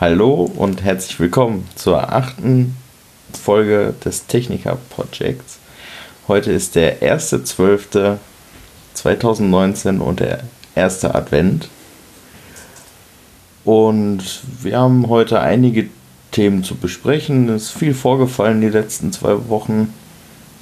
[0.00, 2.74] Hallo und herzlich willkommen zur achten
[3.34, 5.58] Folge des Techniker Projects.
[6.26, 10.44] Heute ist der 1.12.2019 und der
[10.74, 11.68] erste Advent.
[13.66, 15.88] Und wir haben heute einige
[16.30, 17.50] Themen zu besprechen.
[17.50, 19.92] Es ist viel vorgefallen die letzten zwei Wochen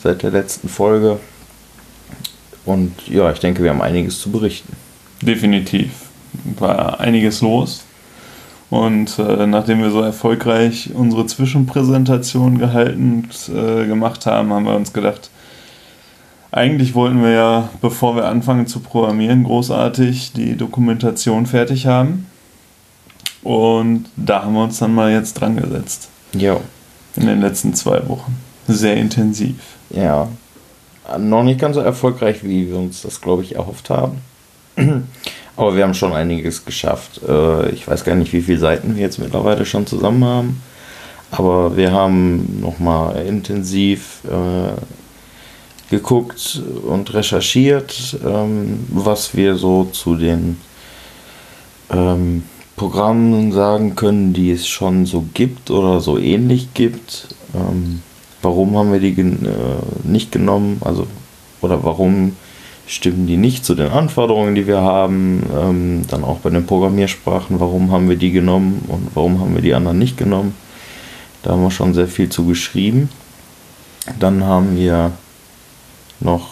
[0.03, 1.21] seit der letzten Folge.
[2.65, 4.73] Und ja, ich denke, wir haben einiges zu berichten.
[5.23, 5.91] Definitiv.
[6.59, 7.85] War einiges los.
[8.71, 14.77] Und äh, nachdem wir so erfolgreich unsere Zwischenpräsentation gehalten und äh, gemacht haben, haben wir
[14.77, 15.31] uns gedacht,
[16.51, 22.27] eigentlich wollten wir ja, bevor wir anfangen zu programmieren, großartig die Dokumentation fertig haben.
[23.43, 26.09] Und da haben wir uns dann mal jetzt dran gesetzt.
[26.33, 26.59] Ja.
[27.17, 28.37] In den letzten zwei Wochen.
[28.67, 29.57] Sehr intensiv.
[29.91, 30.29] Ja.
[31.19, 34.19] Noch nicht ganz so erfolgreich, wie wir uns das, glaube ich, erhofft haben.
[35.59, 37.21] Aber wir haben schon einiges geschafft.
[37.29, 40.63] Äh, ich weiß gar nicht, wie viele Seiten wir jetzt mittlerweile schon zusammen haben.
[41.33, 44.81] Aber wir haben nochmal intensiv äh,
[45.91, 50.59] geguckt und recherchiert, ähm, was wir so zu den
[51.91, 52.45] ähm,
[52.77, 57.35] Programmen sagen können, die es schon so gibt oder so ähnlich gibt.
[57.53, 58.03] Ähm,
[58.43, 59.35] warum haben wir die äh,
[60.05, 60.81] nicht genommen?
[60.85, 61.09] Also,
[61.63, 62.37] oder warum
[62.89, 65.43] stimmen die nicht zu den Anforderungen, die wir haben?
[65.55, 69.63] Ähm, dann auch bei den Programmiersprachen, warum haben wir die genommen und warum haben wir
[69.63, 70.55] die anderen nicht genommen?
[71.43, 73.11] Da haben wir schon sehr viel zu geschrieben.
[74.19, 75.13] Dann haben wir
[76.21, 76.49] noch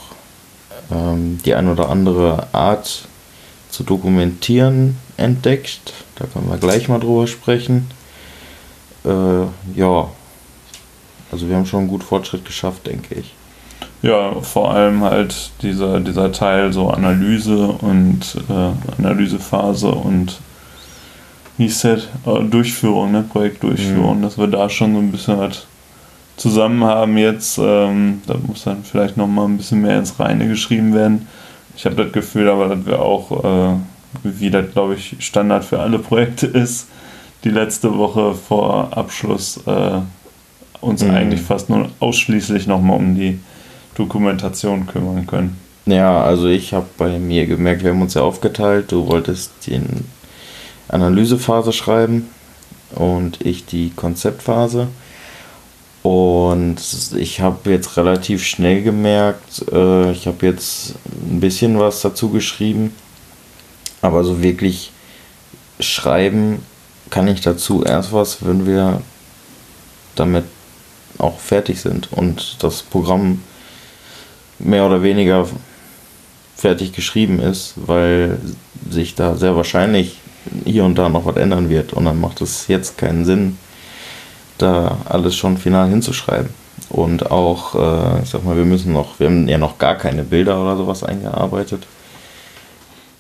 [0.93, 3.09] ähm, die ein oder andere Art
[3.71, 5.93] zu dokumentieren entdeckt.
[6.17, 7.91] Da können wir gleich mal drüber sprechen.
[9.05, 10.11] Äh, ja,
[11.33, 13.36] also wir haben schon gut Fortschritt geschafft, denke ich.
[14.07, 20.39] Ja, vor allem halt dieser, dieser Teil so Analyse und äh, Analysephase und
[21.57, 22.05] wie hieß das?
[22.25, 23.25] Äh, Durchführung, ne?
[23.29, 24.23] Projektdurchführung, mhm.
[24.23, 25.67] dass wir da schon so ein bisschen halt
[26.37, 27.59] zusammen haben jetzt.
[27.59, 31.27] Ähm, da muss dann vielleicht nochmal ein bisschen mehr ins Reine geschrieben werden.
[31.77, 33.77] Ich habe das Gefühl, aber dass wir auch, äh,
[34.23, 36.87] wie das glaube ich Standard für alle Projekte ist,
[37.43, 39.99] die letzte Woche vor Abschluss äh,
[40.81, 41.11] uns mhm.
[41.11, 43.41] eigentlich fast nur ausschließlich nochmal um die
[43.97, 45.59] Dokumentation kümmern können.
[45.87, 48.93] Ja, also ich habe bei mir gemerkt, wir haben uns ja aufgeteilt.
[48.93, 49.81] Du wolltest die
[50.89, 52.29] Analysephase schreiben
[52.95, 54.89] und ich die Konzeptphase.
[56.03, 56.77] Und
[57.17, 60.95] ich habe jetzt relativ schnell gemerkt, äh, ich habe jetzt
[61.29, 62.95] ein bisschen was dazu geschrieben,
[64.03, 64.93] aber so wirklich
[65.81, 66.63] schreiben
[67.11, 69.03] kann ich dazu erst was, wenn wir
[70.15, 70.45] damit
[71.19, 73.43] auch fertig sind und das Programm
[74.59, 75.47] mehr oder weniger
[76.57, 78.39] fertig geschrieben ist, weil
[78.89, 80.19] sich da sehr wahrscheinlich
[80.65, 83.59] hier und da noch was ändern wird und dann macht es jetzt keinen Sinn,
[84.59, 86.51] da alles schon final hinzuschreiben.
[86.89, 90.23] Und auch, äh, ich sag mal, wir müssen noch, wir haben ja noch gar keine
[90.23, 91.87] Bilder oder sowas eingearbeitet.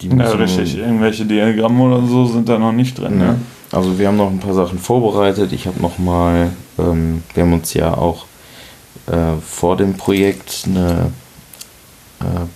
[0.00, 0.76] Die ja, richtig.
[0.76, 3.18] Irgendwelche Diagramme oder so sind da noch nicht drin.
[3.18, 3.40] Ne?
[3.72, 5.52] Also wir haben noch ein paar Sachen vorbereitet.
[5.52, 8.26] Ich habe noch mal, ähm, wir haben uns ja auch
[9.06, 11.12] äh, vor dem Projekt eine,
[12.20, 12.46] äh,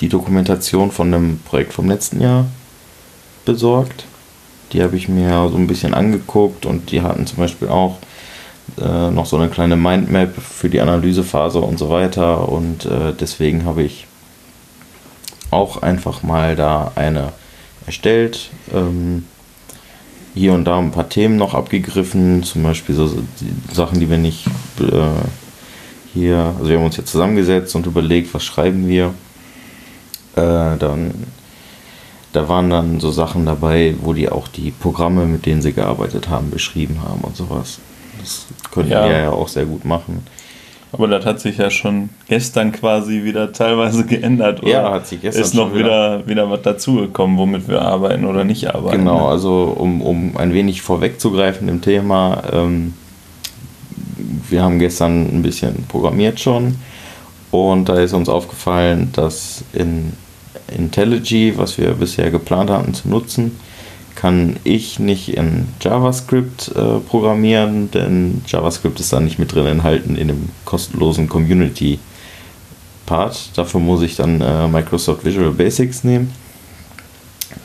[0.00, 2.46] die Dokumentation von einem Projekt vom letzten Jahr
[3.44, 4.06] besorgt.
[4.72, 7.98] Die habe ich mir so ein bisschen angeguckt und die hatten zum Beispiel auch
[8.80, 12.48] äh, noch so eine kleine Mindmap für die Analysephase und so weiter.
[12.48, 14.06] Und äh, deswegen habe ich
[15.50, 17.32] auch einfach mal da eine
[17.86, 18.50] erstellt.
[18.72, 19.26] Ähm,
[20.34, 23.06] hier und da ein paar Themen noch abgegriffen, zum Beispiel so
[23.40, 24.46] die Sachen, die wir nicht
[24.80, 25.43] äh,
[26.14, 29.12] hier, also wir haben uns jetzt zusammengesetzt und überlegt, was schreiben wir.
[30.36, 31.12] Äh, dann
[32.34, 36.28] da waren dann so Sachen dabei, wo die auch die Programme, mit denen sie gearbeitet
[36.28, 37.78] haben, beschrieben haben und sowas.
[38.20, 39.04] Das können ja.
[39.08, 40.26] wir ja auch sehr gut machen.
[40.90, 44.62] Aber das hat sich ja schon gestern quasi wieder teilweise geändert.
[44.62, 48.24] Oder ja, hat sich gestern Ist noch wieder, wieder, wieder was dazugekommen, womit wir arbeiten
[48.24, 48.98] oder nicht arbeiten.
[48.98, 49.28] Genau, ne?
[49.28, 52.94] also um, um ein wenig vorwegzugreifen im Thema, ähm,
[54.54, 56.76] wir haben gestern ein bisschen programmiert schon
[57.50, 60.12] und da ist uns aufgefallen, dass in
[60.68, 63.58] IntelliJ, was wir bisher geplant hatten zu nutzen,
[64.14, 70.14] kann ich nicht in JavaScript äh, programmieren, denn JavaScript ist da nicht mit drin enthalten
[70.14, 71.98] in dem kostenlosen Community
[73.06, 73.58] Part.
[73.58, 76.32] Dafür muss ich dann äh, Microsoft Visual Basics nehmen.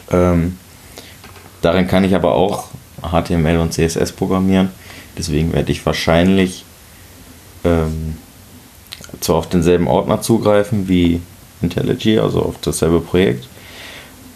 [0.10, 0.58] Ähm,
[1.62, 2.70] darin kann ich aber auch
[3.04, 4.70] HTML und CSS programmieren.
[5.20, 6.66] Deswegen werde ich wahrscheinlich
[7.64, 8.18] ähm,
[9.20, 11.22] zwar auf denselben Ordner zugreifen wie
[11.62, 13.48] IntelliJ, also auf dasselbe Projekt,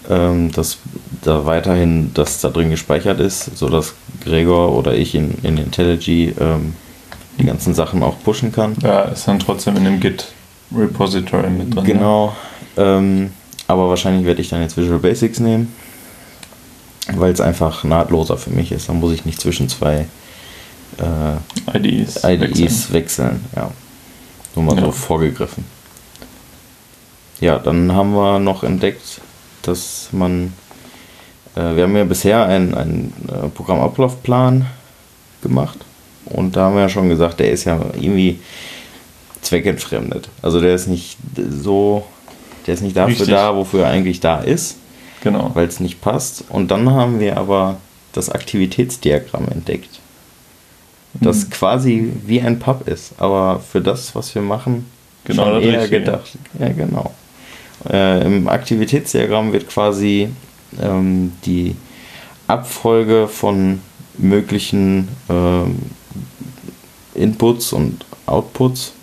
[0.10, 0.78] ähm, dass
[1.22, 3.94] da weiterhin das da drin gespeichert ist, sodass
[4.24, 6.74] Gregor oder ich in, in IntelliJ ähm,
[7.40, 8.76] die ganzen Sachen auch pushen kann.
[8.82, 10.28] Ja, ist dann trotzdem in dem Git
[10.76, 11.84] Repository mit drin.
[11.84, 12.36] Genau.
[12.78, 13.32] Ähm,
[13.68, 15.74] aber wahrscheinlich werde ich dann jetzt Visual Basics nehmen,
[17.14, 18.90] weil es einfach nahtloser für mich ist.
[18.90, 20.08] Dann muss ich nicht zwischen zwei
[20.98, 22.94] äh, IDEs, IDEs wechseln.
[22.94, 23.46] wechseln.
[23.56, 23.72] Ja.
[24.56, 24.86] Nur mal ja.
[24.86, 25.66] so vorgegriffen.
[27.40, 29.22] Ja, dann haben wir noch entdeckt,
[29.64, 30.54] dass man,
[31.56, 34.66] äh, wir haben ja bisher einen, einen äh, Programmablaufplan
[35.42, 35.80] gemacht
[36.26, 38.40] und da haben wir ja schon gesagt, der ist ja irgendwie
[39.42, 40.30] zweckentfremdet.
[40.42, 42.06] Also der ist nicht so,
[42.66, 43.30] der ist nicht dafür Richtig.
[43.30, 44.78] da, wofür er eigentlich da ist.
[45.22, 45.52] Genau.
[45.54, 46.46] Weil es nicht passt.
[46.50, 47.78] Und dann haben wir aber
[48.14, 50.00] das Aktivitätsdiagramm entdeckt.
[51.22, 51.50] Das mhm.
[51.52, 54.86] quasi wie ein Pub ist, aber für das, was wir machen,
[55.26, 56.38] genau, schon eher gedacht.
[56.60, 57.14] Ja, genau.
[57.90, 60.30] Äh, Im Aktivitätsdiagramm wird quasi
[60.82, 61.76] ähm, die
[62.48, 63.82] Abfolge von
[64.18, 65.78] möglichen ähm,
[67.16, 68.94] Inputs und Outputs.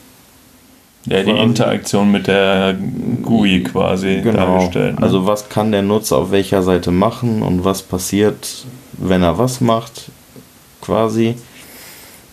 [1.07, 2.77] Ja, die Interaktion mit der
[3.23, 4.59] GUI quasi genau.
[4.59, 5.01] dargestellt.
[5.01, 5.03] Ne?
[5.03, 9.61] Also was kann der Nutzer auf welcher Seite machen und was passiert, wenn er was
[9.63, 10.11] macht,
[10.83, 11.37] quasi.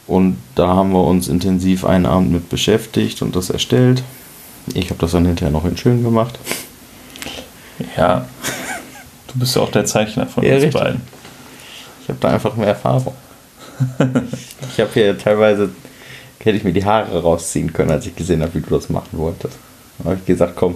[0.08, 4.04] Und da haben wir uns intensiv einen Abend mit beschäftigt und das erstellt.
[4.74, 6.40] Ich habe das dann hinterher noch in schön gemacht.
[7.96, 8.26] Ja,
[9.28, 10.82] du bist ja auch der Zeichner von ja, uns richtig.
[10.82, 11.02] beiden.
[12.02, 13.14] Ich habe da einfach mehr Erfahrung.
[14.00, 15.70] ich habe hier teilweise,
[16.40, 19.18] hätte ich mir die Haare rausziehen können, als ich gesehen habe, wie du das machen
[19.18, 19.58] wolltest.
[20.00, 20.76] Da habe ich gesagt, komm,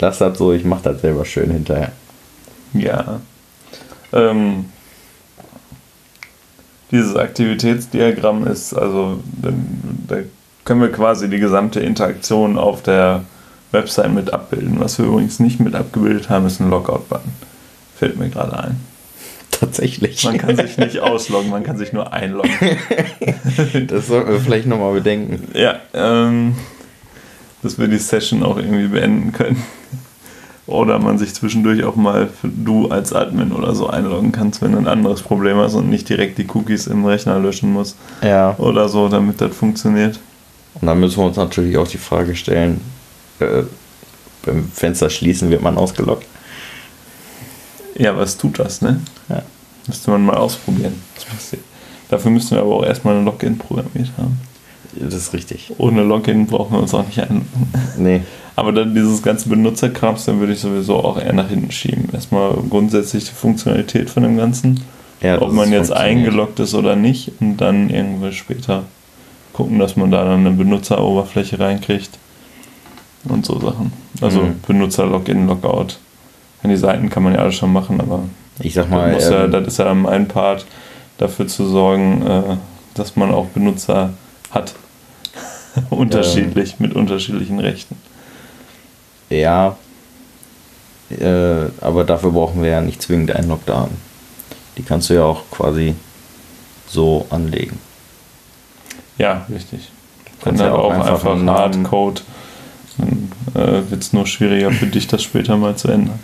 [0.00, 1.92] lass das so, ich mache das selber schön hinterher.
[2.72, 3.20] Ja.
[4.12, 4.66] Ähm,
[6.90, 9.20] dieses Aktivitätsdiagramm ist, also
[10.08, 10.16] da
[10.64, 13.24] können wir quasi die gesamte Interaktion auf der
[13.72, 14.80] Website mit abbilden.
[14.80, 17.32] Was wir übrigens nicht mit abgebildet haben, ist ein Logout-Button.
[17.96, 18.80] Fällt mir gerade ein.
[19.50, 20.24] Tatsächlich.
[20.24, 22.50] Man kann sich nicht ausloggen, man kann sich nur einloggen.
[23.88, 25.48] das sollten wir vielleicht nochmal bedenken.
[25.54, 26.56] Ja, ähm,
[27.62, 29.62] dass wir die Session auch irgendwie beenden können.
[30.70, 34.78] Oder man sich zwischendurch auch mal du als Admin oder so einloggen kannst, wenn du
[34.78, 37.96] ein anderes Problem hast und nicht direkt die Cookies im Rechner löschen musst.
[38.22, 38.54] Ja.
[38.58, 40.20] Oder so, damit das funktioniert.
[40.80, 42.80] Und dann müssen wir uns natürlich auch die Frage stellen,
[43.40, 43.64] äh,
[44.46, 46.26] beim Fenster schließen wird man ausgeloggt.
[47.96, 49.00] Ja, was tut das, ne?
[49.28, 49.42] Ja.
[49.86, 51.02] Müsste man mal ausprobieren.
[52.08, 54.40] Dafür müssten wir aber auch erstmal ein Login programmiert haben.
[54.98, 55.72] Das ist richtig.
[55.78, 57.46] Ohne Login brauchen wir uns auch nicht einloggen.
[57.98, 58.22] Nee.
[58.56, 62.08] Aber dann dieses ganze Benutzerkrams, dann würde ich sowieso auch eher nach hinten schieben.
[62.12, 64.80] Erstmal grundsätzlich die Funktionalität von dem Ganzen.
[65.22, 68.84] Ja, Ob man jetzt eingeloggt ist oder nicht und dann irgendwann später
[69.52, 72.10] gucken, dass man da dann eine Benutzeroberfläche reinkriegt
[73.24, 73.92] und so Sachen.
[74.20, 74.60] Also mhm.
[74.66, 75.98] Benutzer-Login, Logout.
[76.62, 78.22] Die Seiten kann man ja alles schon machen, aber
[78.60, 80.66] ich sag mal, das, ja, ähm, das ist ja mein Part,
[81.18, 82.56] dafür zu sorgen, äh,
[82.94, 84.10] dass man auch Benutzer
[84.50, 84.74] hat.
[85.90, 87.96] Unterschiedlich, mit unterschiedlichen Rechten.
[89.28, 89.76] Ja,
[91.10, 93.96] äh, aber dafür brauchen wir ja nicht zwingend Einlogdaten.
[94.76, 95.94] Die kannst du ja auch quasi
[96.88, 97.78] so anlegen.
[99.18, 99.90] Ja, richtig.
[100.42, 102.22] Kann ja auch, auch einfach, einfach Hardcode.
[102.98, 106.18] Dann äh, wird es nur schwieriger für dich, das später mal zu ändern.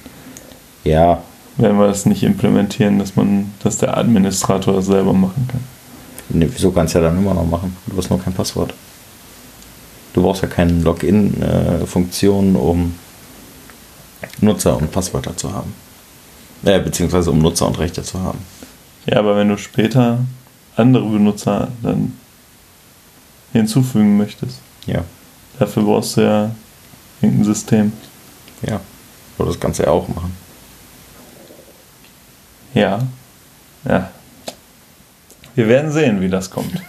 [0.85, 1.23] Ja.
[1.57, 5.65] Wenn wir das nicht implementieren, dass man, dass der Administrator das selber machen kann.
[6.29, 7.77] Nee, wieso kannst du ja dann immer noch machen?
[7.87, 8.75] Du hast nur kein Passwort.
[10.13, 12.95] Du brauchst ja keine Login-Funktion, um
[14.41, 15.75] Nutzer und Passwörter zu haben.
[16.65, 18.39] Äh, beziehungsweise um Nutzer und Rechte zu haben.
[19.07, 20.19] Ja, aber wenn du später
[20.75, 22.13] andere Benutzer dann
[23.53, 24.59] hinzufügen möchtest.
[24.87, 25.05] Ja.
[25.59, 26.51] Dafür brauchst du ja
[27.21, 27.93] irgendein System.
[28.63, 28.81] Ja.
[29.39, 30.37] Oder das Ganze ja auch machen.
[32.75, 33.01] Ja.
[33.85, 34.11] Ja.
[35.57, 36.81] Wir werden sehen, wie das kommt.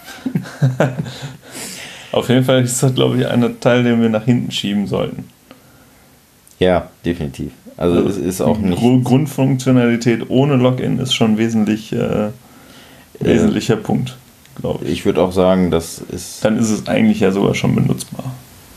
[2.12, 5.28] Auf jeden Fall ist das, glaube ich, ein Teil, den wir nach hinten schieben sollten.
[6.58, 7.52] Ja, definitiv.
[7.76, 8.80] Also, also es ist auch nicht.
[9.04, 12.28] Grundfunktionalität ohne Login ist schon wesentlich äh,
[13.20, 14.16] wesentlicher äh, Punkt
[14.60, 14.90] glaube ich.
[14.90, 16.44] Ich würde auch sagen, das ist.
[16.44, 18.24] Dann ist es eigentlich ja sogar schon benutzbar.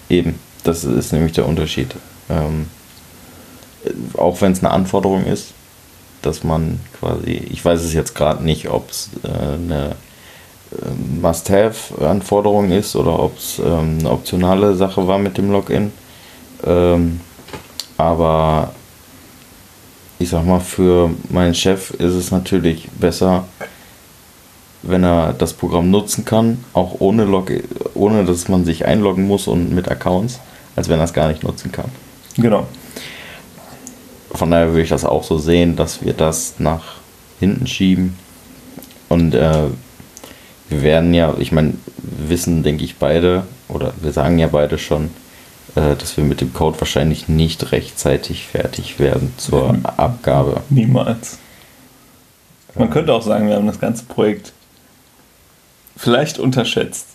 [0.10, 1.96] Eben, das ist nämlich der Unterschied.
[2.30, 2.68] Ähm,
[4.18, 5.54] auch wenn es eine Anforderung ist,
[6.22, 9.96] dass man quasi, ich weiß es jetzt gerade nicht, ob es äh, eine
[10.72, 15.92] äh, Must-Have-Anforderung ist oder ob es ähm, eine optionale Sache war mit dem Login.
[16.66, 17.20] Ähm,
[17.98, 18.72] aber
[20.20, 23.46] ich sag mal, für meinen Chef ist es natürlich besser,
[24.84, 27.52] wenn er das Programm nutzen kann, auch ohne, Log
[27.94, 30.40] ohne dass man sich einloggen muss und mit Accounts,
[30.76, 31.92] als wenn er es gar nicht nutzen kann.
[32.38, 32.68] Genau.
[34.42, 36.96] Von daher würde ich das auch so sehen, dass wir das nach
[37.40, 38.18] hinten schieben.
[39.08, 39.68] Und äh,
[40.68, 45.12] wir werden ja, ich meine, wissen, denke ich, beide, oder wir sagen ja beide schon,
[45.76, 50.62] äh, dass wir mit dem Code wahrscheinlich nicht rechtzeitig fertig werden zur Abgabe.
[50.72, 51.38] Niemals.
[52.74, 54.54] Man könnte auch sagen, wir haben das ganze Projekt
[55.96, 57.06] vielleicht unterschätzt.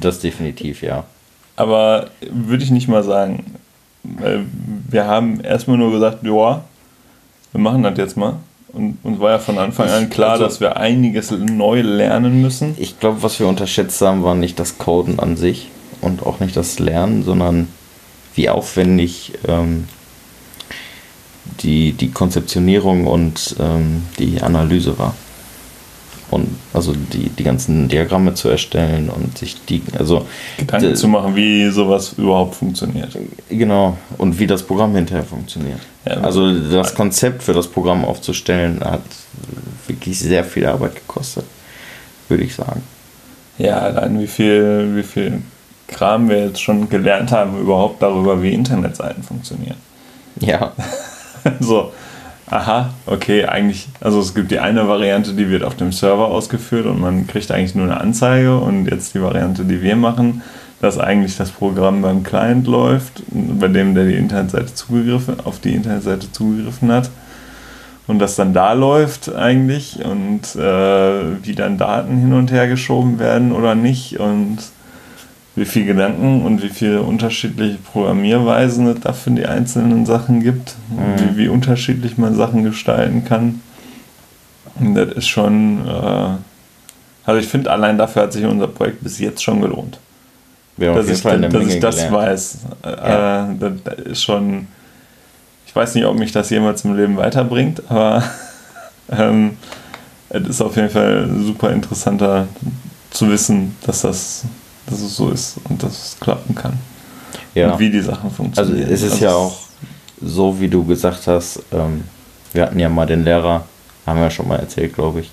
[0.00, 1.04] Das definitiv, ja.
[1.54, 3.60] Aber würde ich nicht mal sagen.
[4.02, 6.64] Wir haben erstmal nur gesagt, ja,
[7.52, 8.36] wir machen das jetzt mal.
[8.72, 12.76] Und uns war ja von Anfang an klar, also, dass wir einiges neu lernen müssen.
[12.78, 15.68] Ich glaube, was wir unterschätzt haben, war nicht das Coden an sich
[16.00, 17.68] und auch nicht das Lernen, sondern
[18.34, 19.88] wie aufwendig ähm,
[21.62, 25.14] die, die Konzeptionierung und ähm, die Analyse war.
[26.30, 30.26] Und also die, die ganzen Diagramme zu erstellen und sich die, also
[30.58, 33.16] Gedanken zu machen, wie sowas überhaupt funktioniert.
[33.48, 35.80] Genau, und wie das Programm hinterher funktioniert.
[36.06, 39.02] Ja, also das Konzept für das Programm aufzustellen hat
[39.88, 41.44] wirklich sehr viel Arbeit gekostet,
[42.28, 42.82] würde ich sagen.
[43.58, 45.42] Ja, allein wie viel, wie viel
[45.88, 49.76] Kram wir jetzt schon gelernt haben, überhaupt darüber, wie Internetseiten funktionieren.
[50.38, 50.72] Ja.
[51.60, 51.92] so,
[52.50, 56.86] aha, okay, eigentlich, also es gibt die eine Variante, die wird auf dem Server ausgeführt
[56.86, 60.42] und man kriegt eigentlich nur eine Anzeige und jetzt die Variante, die wir machen,
[60.80, 65.74] dass eigentlich das Programm beim Client läuft, bei dem der die Internetseite zugegriffen, auf die
[65.74, 67.10] Internetseite zugegriffen hat
[68.10, 73.20] und das dann da läuft eigentlich und äh, wie dann Daten hin und her geschoben
[73.20, 74.58] werden oder nicht und
[75.60, 80.74] wie viel Gedanken und wie viele unterschiedliche Programmierweisen es da für die einzelnen Sachen gibt,
[80.88, 81.36] mhm.
[81.36, 83.60] wie, wie, unterschiedlich man Sachen gestalten kann.
[84.76, 86.30] Und das ist schon, äh,
[87.26, 89.98] also ich finde, allein dafür hat sich unser Projekt bis jetzt schon gelohnt.
[90.78, 92.14] Ja, dass ich, dass ich das gelernt.
[92.14, 92.58] weiß.
[92.82, 93.50] Ja.
[93.50, 94.66] Äh, das, das ist schon,
[95.66, 98.24] ich weiß nicht, ob mich das jemals im Leben weiterbringt, aber
[99.12, 99.58] ähm,
[100.30, 102.48] es ist auf jeden Fall super interessanter
[103.10, 104.46] zu wissen, dass das
[104.86, 106.78] dass es so ist und dass es klappen kann.
[107.54, 107.72] Ja.
[107.72, 108.82] Und wie die Sachen funktionieren.
[108.82, 109.58] Also es ist also ja auch
[110.22, 112.04] so, wie du gesagt hast, ähm,
[112.52, 113.64] wir hatten ja mal den Lehrer,
[114.06, 115.30] haben wir ja schon mal erzählt, glaube ich,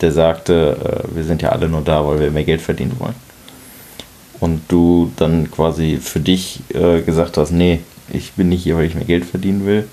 [0.00, 3.14] der sagte, äh, wir sind ja alle nur da, weil wir mehr Geld verdienen wollen.
[4.40, 7.80] Und du dann quasi für dich äh, gesagt hast, nee,
[8.12, 9.88] ich bin nicht hier, weil ich mehr Geld verdienen will.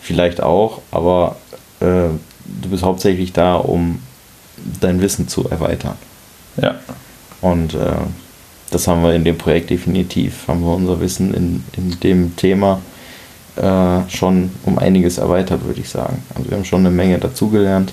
[0.00, 1.36] Vielleicht auch, aber
[1.80, 2.08] äh,
[2.62, 4.00] du bist hauptsächlich da, um
[4.80, 5.96] dein Wissen zu erweitern.
[6.60, 6.76] Ja.
[7.40, 7.96] Und äh,
[8.70, 12.80] das haben wir in dem Projekt definitiv, haben wir unser Wissen in, in dem Thema
[13.56, 16.22] äh, schon um einiges erweitert, würde ich sagen.
[16.34, 17.92] Also wir haben schon eine Menge dazugelernt,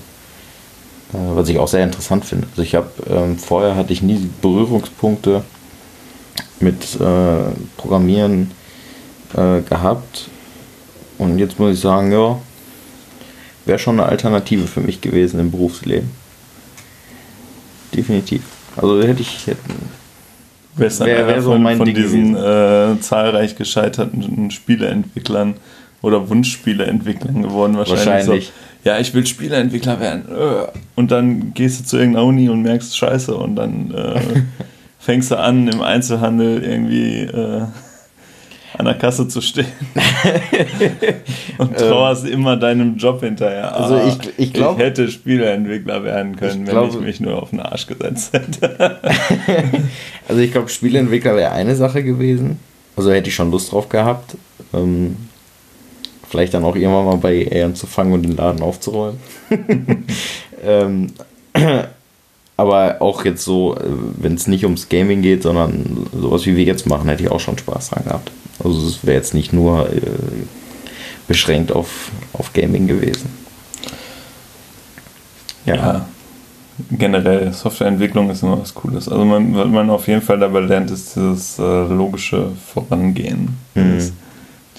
[1.12, 2.46] äh, was ich auch sehr interessant finde.
[2.50, 5.42] Also ich habe, ähm, vorher hatte ich nie Berührungspunkte
[6.60, 8.52] mit äh, Programmieren
[9.34, 10.28] äh, gehabt
[11.18, 12.38] und jetzt muss ich sagen, ja,
[13.64, 16.10] wäre schon eine Alternative für mich gewesen im Berufsleben.
[17.94, 18.42] Definitiv.
[18.76, 19.58] Also hätte ich, hätte,
[20.78, 25.54] Wer ist wär, wär so von, mein von diesen äh, zahlreich gescheiterten Spieleentwicklern
[26.02, 28.06] oder Wunschspieleentwicklern geworden wahrscheinlich.
[28.06, 28.46] wahrscheinlich.
[28.46, 30.24] So, ja, ich will Spieleentwickler werden.
[30.30, 30.66] Äh.
[30.94, 34.20] Und dann gehst du zu irgendeiner Uni und merkst Scheiße und dann äh,
[34.98, 37.62] fängst du an im Einzelhandel irgendwie äh,
[38.78, 39.66] an der Kasse zu stehen
[41.58, 43.74] und trauerst ähm, immer deinem Job hinterher.
[43.76, 47.20] Also ah, ich, ich, glaub, ich hätte Spieleentwickler werden können, ich wenn glaub, ich mich
[47.20, 49.00] nur auf den Arsch gesetzt hätte.
[50.28, 52.60] also ich glaube, Spieleentwickler wäre eine Sache gewesen.
[52.96, 54.36] Also hätte ich schon Lust drauf gehabt.
[54.72, 55.16] Ähm,
[56.28, 59.18] vielleicht dann auch irgendwann mal bei EA anzufangen und den Laden aufzuräumen.
[60.64, 61.08] ähm,
[62.56, 63.80] aber auch jetzt so, äh,
[64.18, 67.40] wenn es nicht ums Gaming geht, sondern sowas wie wir jetzt machen, hätte ich auch
[67.40, 68.30] schon Spaß dran gehabt.
[68.62, 70.00] Also es wäre jetzt nicht nur äh,
[71.26, 73.30] beschränkt auf, auf Gaming gewesen.
[75.66, 75.74] Ja.
[75.74, 76.08] ja.
[76.90, 79.08] Generell, Softwareentwicklung ist immer was Cooles.
[79.08, 83.56] Also man, was man auf jeden Fall dabei lernt, ist dieses äh, logische Vorangehen.
[83.74, 83.94] Mhm.
[83.94, 84.12] Dieses,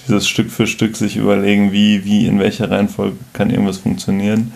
[0.06, 4.52] dieses Stück für Stück sich überlegen, wie, wie, in welcher Reihenfolge kann irgendwas funktionieren,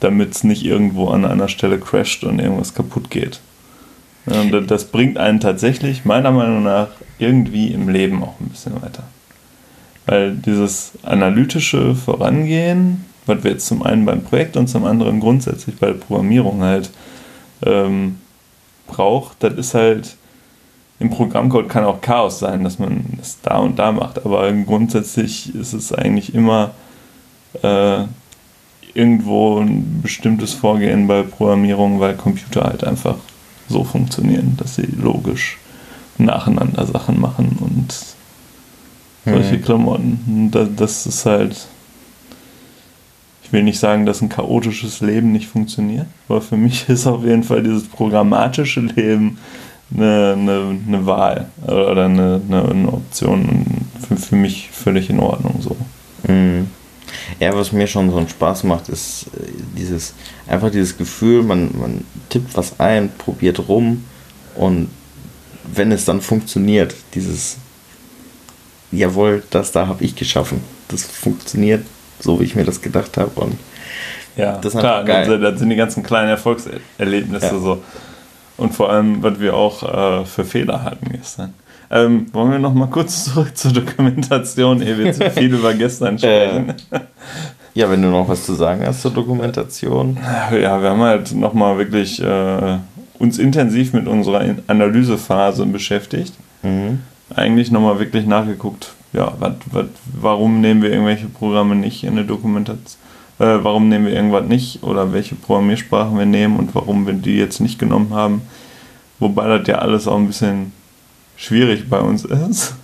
[0.00, 3.40] damit es nicht irgendwo an einer Stelle crasht und irgendwas kaputt geht.
[4.26, 9.04] Das bringt einen tatsächlich, meiner Meinung nach, irgendwie im Leben auch ein bisschen weiter.
[10.04, 15.76] Weil dieses analytische Vorangehen, was wir jetzt zum einen beim Projekt und zum anderen grundsätzlich
[15.76, 16.90] bei der Programmierung halt
[17.64, 18.18] ähm,
[18.86, 20.16] braucht, das ist halt
[20.98, 25.54] im Programmcode kann auch Chaos sein, dass man das da und da macht, aber grundsätzlich
[25.54, 26.70] ist es eigentlich immer
[27.62, 28.04] äh,
[28.94, 33.16] irgendwo ein bestimmtes Vorgehen bei Programmierung, weil Computer halt einfach
[33.68, 35.58] so funktionieren, dass sie logisch
[36.18, 37.94] nacheinander Sachen machen und
[39.24, 40.50] solche Klamotten.
[40.50, 41.66] Das, das ist halt.
[43.42, 47.24] Ich will nicht sagen, dass ein chaotisches Leben nicht funktioniert, aber für mich ist auf
[47.24, 49.38] jeden Fall dieses programmatische Leben
[49.94, 53.66] eine, eine, eine Wahl oder eine, eine, Option
[54.06, 55.76] für, für mich völlig in Ordnung so.
[56.26, 56.68] Mhm.
[57.40, 60.14] Ja, was mir schon so einen Spaß macht, ist äh, dieses,
[60.46, 64.04] einfach dieses Gefühl, man, man tippt was ein, probiert rum
[64.54, 64.88] und
[65.64, 67.56] wenn es dann funktioniert, dieses,
[68.92, 70.60] jawohl, das da habe ich geschaffen.
[70.88, 71.84] Das funktioniert
[72.20, 73.58] so, wie ich mir das gedacht habe und
[74.36, 75.40] ja, das ist klar, geil.
[75.40, 77.58] das sind die ganzen kleinen Erfolgserlebnisse ja.
[77.58, 77.82] so.
[78.58, 81.54] Und vor allem, was wir auch äh, für Fehler hatten gestern.
[81.90, 86.18] Ähm, wollen wir noch mal kurz zurück zur Dokumentation, ehe wir zu viel über gestern
[86.18, 86.74] sprechen?
[86.90, 87.00] Äh,
[87.74, 90.18] ja, wenn du noch was zu sagen hast zur Dokumentation.
[90.50, 92.78] Ja, wir haben halt noch mal wirklich äh,
[93.18, 96.32] uns intensiv mit unserer Analysephase beschäftigt.
[96.62, 97.00] Mhm.
[97.34, 99.88] Eigentlich noch mal wirklich nachgeguckt, ja, wat, wat,
[100.20, 103.00] warum nehmen wir irgendwelche Programme nicht in der Dokumentation,
[103.38, 107.36] äh, warum nehmen wir irgendwas nicht oder welche Programmiersprachen wir nehmen und warum wir die
[107.36, 108.42] jetzt nicht genommen haben.
[109.18, 110.72] Wobei das ja alles auch ein bisschen
[111.36, 112.74] schwierig bei uns ist,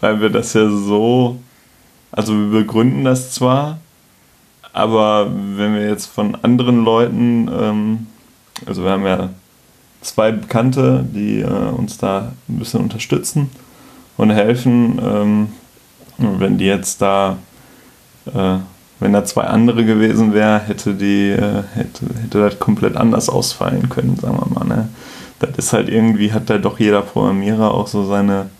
[0.00, 1.38] weil wir das ja so,
[2.10, 3.78] also wir begründen das zwar,
[4.72, 8.06] aber wenn wir jetzt von anderen Leuten, ähm,
[8.66, 9.30] also wir haben ja
[10.00, 13.50] zwei Bekannte, die äh, uns da ein bisschen unterstützen
[14.16, 15.48] und helfen, ähm,
[16.18, 17.38] wenn die jetzt da,
[18.26, 18.56] äh,
[19.00, 23.88] wenn da zwei andere gewesen wäre, hätte die, äh, hätte, hätte das komplett anders ausfallen
[23.88, 24.64] können, sagen wir mal.
[24.64, 24.88] Ne?
[25.42, 28.50] Das ist halt irgendwie, hat da doch jeder Programmierer auch so seine,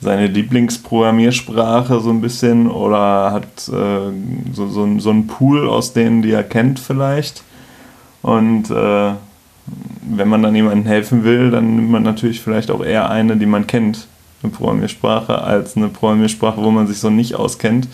[0.00, 4.12] seine Lieblingsprogrammiersprache so ein bisschen oder hat äh,
[4.52, 7.42] so, so, so einen Pool aus denen, die er kennt vielleicht.
[8.22, 9.12] Und äh,
[10.08, 13.46] wenn man dann jemandem helfen will, dann nimmt man natürlich vielleicht auch eher eine, die
[13.46, 14.06] man kennt,
[14.42, 17.88] eine Programmiersprache, als eine Programmiersprache, wo man sich so nicht auskennt.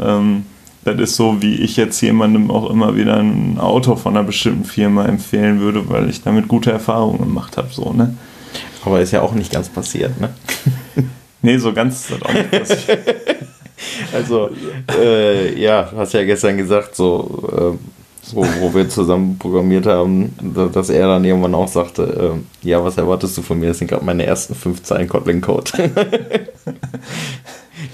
[0.00, 0.46] Ähm,
[0.84, 4.64] das ist so, wie ich jetzt jemandem auch immer wieder ein Auto von einer bestimmten
[4.64, 7.68] Firma empfehlen würde, weil ich damit gute Erfahrungen gemacht habe.
[7.70, 8.14] So, ne?
[8.84, 10.34] Aber ist ja auch nicht ganz passiert, ne?
[11.42, 12.98] nee, so ganz ist das auch nicht passiert.
[14.12, 14.50] also,
[14.98, 17.78] äh, ja, du hast ja gestern gesagt, so, äh,
[18.22, 20.34] so, wo wir zusammen programmiert haben,
[20.72, 23.68] dass er dann irgendwann auch sagte, äh, ja, was erwartest du von mir?
[23.68, 25.72] Das sind gerade meine ersten fünf Zeilen Kotlin-Code.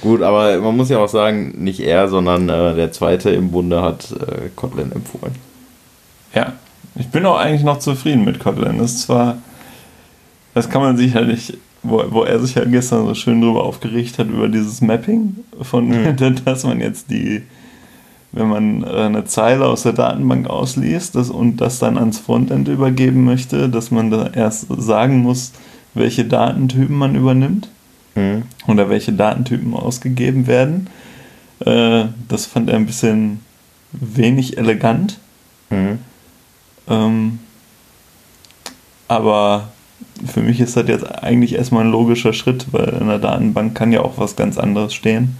[0.00, 3.82] Gut, aber man muss ja auch sagen, nicht er, sondern äh, der zweite im Bunde
[3.82, 5.34] hat äh, Kotlin empfohlen.
[6.34, 6.54] Ja,
[6.96, 8.78] ich bin auch eigentlich noch zufrieden mit Kotlin.
[8.78, 9.38] Das ist zwar,
[10.54, 14.28] das kann man sicherlich, wo, wo er sich ja gestern so schön drüber aufgeregt hat,
[14.28, 16.16] über dieses Mapping, von, mhm.
[16.44, 17.42] dass man jetzt die,
[18.32, 22.68] wenn man äh, eine Zeile aus der Datenbank ausliest das, und das dann ans Frontend
[22.68, 25.52] übergeben möchte, dass man da erst sagen muss,
[25.94, 27.68] welche Datentypen man übernimmt
[28.20, 28.42] mhm.
[28.66, 30.88] oder welche Datentypen ausgegeben werden.
[31.64, 33.40] Äh, das fand er ein bisschen
[33.92, 35.18] wenig elegant.
[35.70, 35.98] Mhm.
[36.88, 37.38] Ähm,
[39.08, 39.68] aber
[40.24, 43.92] für mich ist das jetzt eigentlich erstmal ein logischer Schritt, weil in der Datenbank kann
[43.92, 45.36] ja auch was ganz anderes stehen,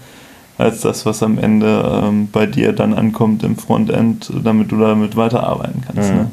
[0.57, 5.15] als das, was am Ende ähm, bei dir dann ankommt im Frontend, damit du damit
[5.15, 6.11] weiterarbeiten kannst.
[6.11, 6.17] Mhm.
[6.17, 6.31] Ne?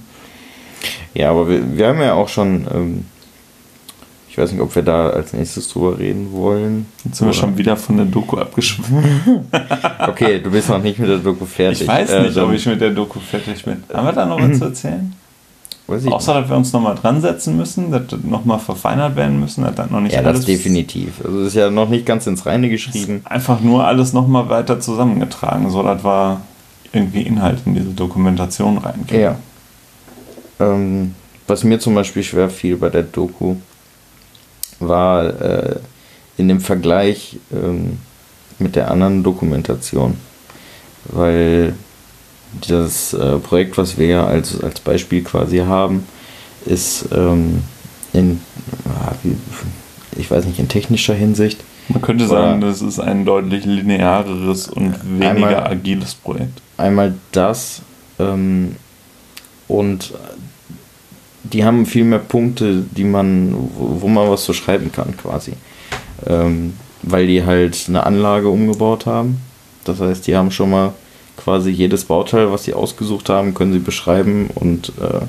[1.15, 3.05] Ja, aber wir, wir haben ja auch schon ähm,
[4.39, 6.87] ich weiß nicht, ob wir da als nächstes drüber reden wollen.
[7.05, 9.45] Jetzt sind wir schon wieder von der Doku abgeschwungen.
[10.07, 11.83] okay, du bist noch nicht mit der Doku fertig.
[11.83, 13.83] Ich weiß nicht, äh, ob ich mit der Doku fertig bin.
[13.93, 15.13] Haben wir da noch was zu erzählen?
[15.89, 19.75] Außer, dass wir uns nochmal dran setzen müssen, dass das nochmal verfeinert werden müssen, dass
[19.75, 21.15] das noch nicht Ja, alles das definitiv.
[21.25, 23.23] Also das ist ja noch nicht ganz ins Reine geschrieben.
[23.25, 26.43] Einfach nur alles nochmal weiter zusammengetragen, so dass wir
[26.93, 29.21] irgendwie Inhalt in diese Dokumentation reinkriegen.
[29.21, 29.37] Ja.
[30.61, 31.17] Ähm,
[31.49, 33.57] was mir zum Beispiel schwer fiel bei der Doku,
[34.81, 35.77] war äh,
[36.37, 37.99] in dem Vergleich ähm,
[38.59, 40.17] mit der anderen Dokumentation.
[41.05, 41.75] Weil
[42.69, 46.07] das äh, Projekt, was wir ja als, als Beispiel quasi haben,
[46.65, 47.63] ist ähm,
[48.13, 48.41] in,
[50.17, 51.63] ich weiß nicht, in technischer Hinsicht.
[51.89, 56.61] Man könnte sagen, das ist ein deutlich lineareres und weniger einmal, agiles Projekt.
[56.77, 57.83] Einmal das
[58.19, 58.77] ähm,
[59.69, 60.13] und
[61.43, 65.53] die haben viel mehr Punkte, die man, wo man was so schreiben kann, quasi.
[66.27, 69.41] Ähm, weil die halt eine Anlage umgebaut haben.
[69.85, 70.93] Das heißt, die haben schon mal
[71.37, 75.21] quasi jedes Bauteil, was sie ausgesucht haben, können sie beschreiben und äh,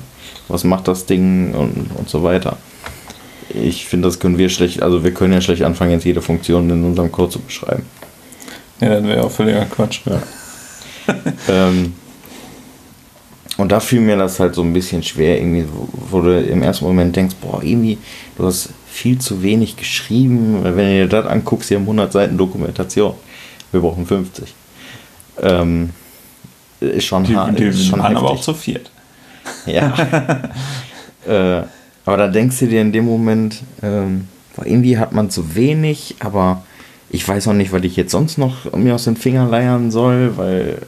[0.48, 2.58] was macht das Ding und, und so weiter.
[3.54, 6.68] Ich finde, das können wir schlecht, also wir können ja schlecht anfangen, jetzt jede Funktion
[6.70, 7.84] in unserem Code zu beschreiben.
[8.80, 10.00] Ja, das wäre auch völliger Quatsch.
[10.06, 10.22] Ja.
[11.48, 11.94] ähm,
[13.60, 15.66] Und da fiel mir das halt so ein bisschen schwer, irgendwie,
[16.10, 17.98] wo, du im ersten Moment denkst, boah, irgendwie,
[18.38, 20.60] du hast viel zu wenig geschrieben.
[20.62, 23.14] Wenn du dir das anguckst, hier haben 100 Seiten Dokumentation.
[23.70, 24.54] Wir brauchen 50.
[25.42, 25.90] Ähm,
[26.80, 27.58] ist schon Die, hart.
[27.58, 28.90] die ist schon waren aber auch zu viert.
[29.66, 29.94] Ja.
[31.26, 31.62] äh,
[32.06, 36.16] aber da denkst du dir in dem Moment, ähm, boah, irgendwie hat man zu wenig,
[36.20, 36.62] aber
[37.10, 40.36] ich weiß auch nicht, was ich jetzt sonst noch mir aus den Fingern leiern soll,
[40.36, 40.78] weil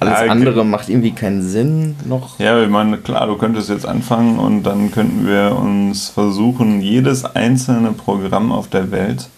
[0.00, 2.38] alles Ja, andere macht irgendwie keinen Sinn noch.
[2.38, 7.24] Ja, ich meine, klar, du könntest jetzt anfangen und dann könnten wir uns versuchen, jedes
[7.24, 9.28] einzelne Programm auf der Welt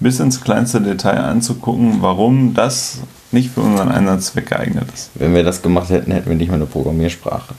[0.00, 3.00] bis ins kleinste Detail anzugucken, warum das
[3.30, 5.10] nicht für unseren Einsatzzweck geeignet ist.
[5.14, 7.54] Wenn wir das gemacht hätten, hätten wir nicht mal eine Programmiersprache.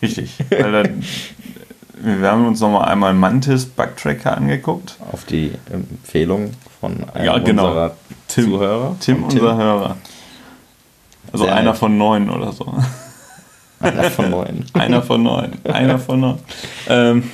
[0.00, 0.36] Richtig.
[0.50, 0.94] Weil
[2.02, 4.96] wir haben uns nochmal einmal Mantis Bugtracker angeguckt.
[5.12, 6.50] Auf die Empfehlung
[6.80, 7.66] von einem Ja, genau.
[7.68, 7.96] unserer
[8.28, 8.96] Tim, Zuhörer.
[8.98, 9.96] Tim, unser Hörer.
[11.32, 11.78] Also Sehr einer nett.
[11.78, 12.72] von neun oder so.
[13.80, 14.64] Einer von neun.
[14.74, 15.52] Einer von neun.
[15.64, 16.38] Einer von neun.
[16.88, 17.30] Ähm,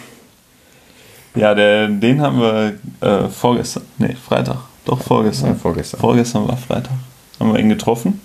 [1.34, 4.56] ja, der, den haben wir äh, vorgestern, nee, Freitag.
[4.84, 5.56] Doch, Ja, vorgestern.
[5.58, 6.00] vorgestern.
[6.00, 6.92] Vorgestern war Freitag.
[7.38, 8.20] Haben wir ihn getroffen.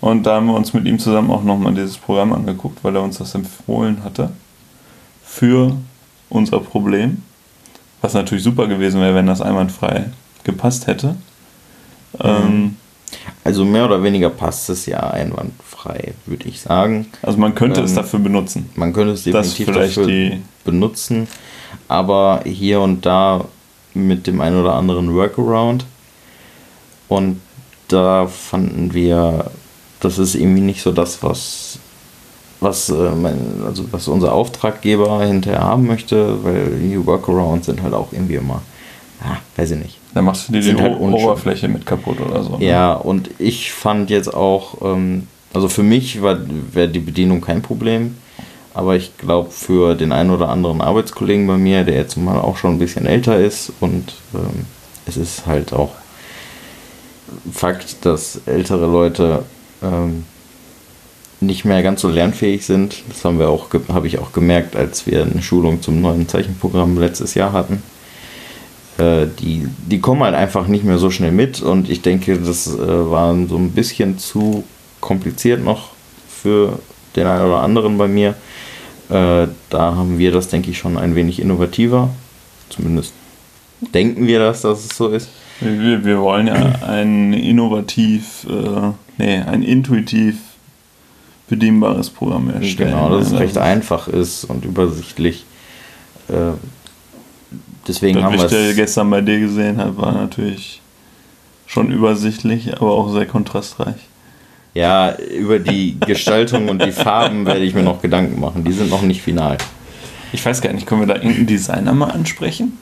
[0.00, 3.02] Und da haben wir uns mit ihm zusammen auch nochmal dieses Programm angeguckt, weil er
[3.02, 4.30] uns das empfohlen hatte.
[5.24, 5.72] Für
[6.28, 7.22] unser Problem.
[8.00, 10.04] Was natürlich super gewesen wäre, wenn das einwandfrei
[10.44, 11.16] gepasst hätte.
[12.20, 12.76] Ähm,
[13.44, 17.06] Also mehr oder weniger passt es ja einwandfrei, würde ich sagen.
[17.22, 18.68] also man könnte es Ähm, dafür benutzen.
[18.74, 20.32] Man könnte es definitiv dafür
[20.64, 21.28] benutzen,
[21.88, 23.44] aber hier und da
[23.94, 25.86] mit dem einen oder anderen Workaround.
[27.08, 27.40] Und
[27.88, 29.50] da fanden wir,
[30.00, 31.78] das ist irgendwie nicht so das, was,
[32.60, 37.94] was, äh, mein, also was unser Auftraggeber hinterher haben möchte, weil die Workarounds sind halt
[37.94, 38.60] auch irgendwie immer,
[39.22, 39.98] ah, weiß ich nicht.
[40.14, 40.98] Dann machst du dir die halt.
[40.98, 42.56] Oberfläche mit kaputt oder so.
[42.56, 42.64] ne?
[42.64, 46.38] Ja, und ich fand jetzt auch, ähm, also für mich war
[46.72, 48.16] wäre die Bedienung kein Problem,
[48.74, 52.56] aber ich glaube für den einen oder anderen Arbeitskollegen bei mir, der jetzt mal auch
[52.56, 54.66] schon ein bisschen älter ist und ähm,
[55.06, 55.92] es ist halt auch
[57.52, 59.44] Fakt, dass ältere Leute
[59.82, 60.24] ähm,
[61.40, 63.02] nicht mehr ganz so lernfähig sind.
[63.08, 66.98] Das haben wir auch, habe ich auch gemerkt, als wir eine Schulung zum neuen Zeichenprogramm
[66.98, 67.82] letztes Jahr hatten
[68.98, 72.78] die, die kommen halt einfach nicht mehr so schnell mit und ich denke, das äh,
[72.78, 74.64] war so ein bisschen zu
[75.00, 75.90] kompliziert noch
[76.28, 76.78] für
[77.14, 78.30] den einen oder anderen bei mir.
[79.08, 82.10] Äh, da haben wir das, denke ich, schon ein wenig innovativer.
[82.68, 83.12] Zumindest
[83.94, 85.28] denken wir das, dass es so ist.
[85.60, 86.54] Wir, wir wollen ja
[86.86, 90.36] ein innovativ, äh, nee, ein intuitiv
[91.48, 92.90] bedienbares Programm erstellen.
[92.90, 95.46] Genau, dass es Also recht einfach ist und übersichtlich.
[96.28, 96.52] Äh,
[97.88, 100.80] deswegen Das, haben was wir ich gestern bei dir gesehen habe, war natürlich
[101.66, 103.96] schon übersichtlich, aber auch sehr kontrastreich.
[104.74, 108.64] Ja, über die Gestaltung und die Farben werde ich mir noch Gedanken machen.
[108.64, 109.58] Die sind noch nicht final.
[110.32, 112.78] Ich weiß gar nicht, können wir da irgendeinen Designer mal ansprechen?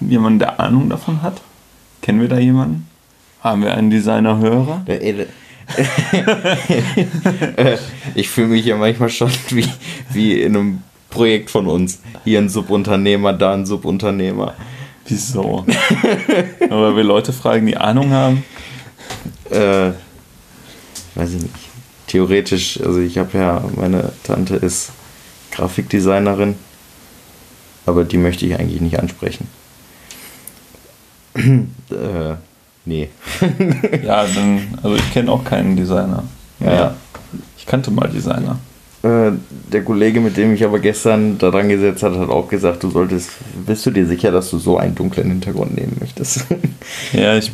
[0.00, 1.40] Jemanden, der Ahnung davon hat?
[2.00, 2.88] Kennen wir da jemanden?
[3.40, 4.84] Haben wir einen Designer-Hörer?
[7.56, 7.76] Äh,
[8.14, 9.68] ich fühle mich ja manchmal schon wie,
[10.10, 12.00] wie in einem Projekt von uns.
[12.24, 14.54] Hier ein Subunternehmer, da ein Subunternehmer.
[15.06, 15.64] Wieso?
[16.70, 18.44] Aber wir Leute fragen, die Ahnung haben.
[19.50, 19.92] Äh,
[21.14, 21.54] weiß ich nicht.
[22.08, 24.90] Theoretisch, also ich habe ja, meine Tante ist
[25.50, 26.54] Grafikdesignerin,
[27.84, 29.48] aber die möchte ich eigentlich nicht ansprechen.
[31.34, 32.34] äh,
[32.84, 33.08] nee.
[34.04, 36.24] Ja, dann, also ich kenne auch keinen Designer.
[36.60, 36.94] Ja.
[37.58, 38.58] Ich kannte mal Designer.
[39.02, 39.32] Äh,
[39.72, 42.90] der Kollege, mit dem ich aber gestern da dran gesetzt hat, hat auch gesagt, du
[42.90, 43.30] solltest,
[43.66, 46.44] bist du dir sicher, dass du so einen dunklen Hintergrund nehmen möchtest?
[47.12, 47.50] Ja, ich,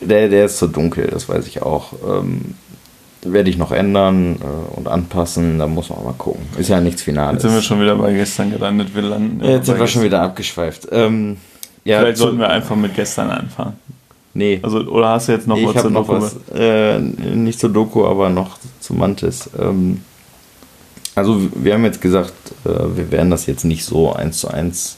[0.00, 1.92] der, der ist zu dunkel, das weiß ich auch.
[2.06, 2.54] Ähm,
[3.22, 6.42] werde ich noch ändern äh, und anpassen, da muss man mal gucken.
[6.58, 7.34] Ist ja nichts Finales.
[7.34, 8.94] jetzt sind wir schon wieder bei gestern gelandet.
[8.94, 10.88] Wir landen Ja, Jetzt sind wir schon wieder abgeschweift.
[10.92, 11.38] Ähm,
[11.84, 13.74] ja, Vielleicht sollten wir einfach mit gestern anfangen.
[14.34, 16.20] Nee, Also, oder hast du jetzt noch nee was ich zur noch Doku?
[16.22, 16.36] was.
[16.54, 19.48] Äh, nicht zur Doku, aber noch zu Mantis.
[19.58, 20.02] Ähm,
[21.16, 24.96] also, wir haben jetzt gesagt, äh, wir werden das jetzt nicht so eins zu eins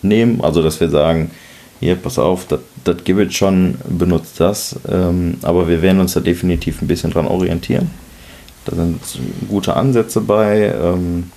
[0.00, 0.40] nehmen.
[0.42, 1.32] Also, dass wir sagen,
[1.80, 4.76] hier, pass auf, das gibt schon, benutzt das.
[4.88, 7.90] Ähm, aber wir werden uns da definitiv ein bisschen dran orientieren.
[8.64, 9.00] Da sind
[9.48, 10.72] gute Ansätze bei.
[10.72, 11.32] Ähm,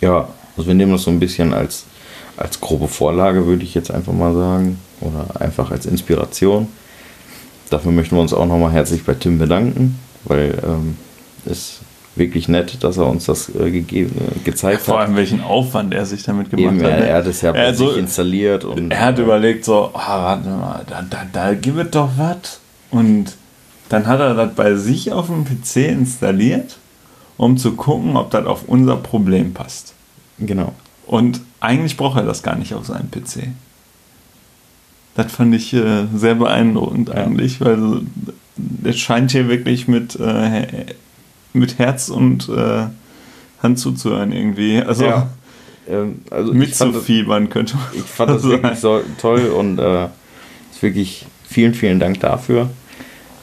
[0.00, 1.86] ja, also wir nehmen das so ein bisschen als,
[2.36, 4.78] als grobe Vorlage, würde ich jetzt einfach mal sagen.
[5.00, 6.68] Oder einfach als Inspiration.
[7.68, 10.96] Dafür möchten wir uns auch nochmal herzlich bei Tim bedanken, weil ähm,
[11.46, 11.80] es
[12.20, 15.06] wirklich nett, dass er uns das äh, gegeben, äh, gezeigt Vor hat.
[15.08, 16.90] allem, welchen Aufwand er sich damit gemacht Eben, hat.
[16.92, 17.06] er, ne?
[17.08, 20.48] er hat es ja bei so- sich installiert und Er hat überlegt, so, ah, warte
[20.50, 22.60] mal, da, da, da gibt es doch was.
[22.92, 23.34] Und
[23.88, 26.76] dann hat er das bei sich auf dem PC installiert
[27.36, 29.94] um zu gucken, ob das auf unser Problem passt.
[30.38, 30.74] Genau.
[31.06, 33.48] Und eigentlich braucht er das gar nicht auf seinem PC.
[35.14, 37.14] Das fand ich äh, sehr beeindruckend Ja.
[37.14, 38.02] eigentlich, weil
[38.84, 40.66] es scheint hier wirklich mit, äh,
[41.52, 42.86] mit Herz und äh,
[43.62, 44.80] Hand zuzuhören irgendwie.
[44.82, 45.28] Also Ja.
[45.88, 47.86] Ähm, also mitzufiebern könnte man.
[47.94, 48.62] ich fand das sagen.
[48.62, 50.04] wirklich so toll und äh,
[50.72, 52.70] ist wirklich vielen, vielen Dank dafür.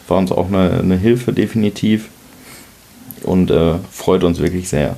[0.07, 2.09] War uns auch eine, eine Hilfe definitiv
[3.23, 4.95] und äh, freut uns wirklich sehr.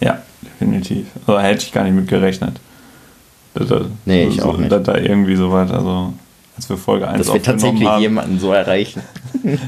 [0.00, 1.06] Ja, definitiv.
[1.26, 2.58] Also hätte ich gar nicht mit gerechnet.
[3.54, 4.72] Dass da, Nee, ich so, auch nicht.
[4.72, 6.14] Dass da irgendwie so weit, also
[6.56, 9.02] als wir Folge 1 Dass wir tatsächlich haben, jemanden so erreichen.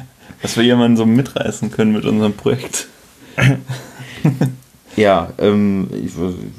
[0.42, 2.88] dass wir jemanden so mitreißen können mit unserem Projekt.
[4.98, 6.10] Ja, ähm, ich,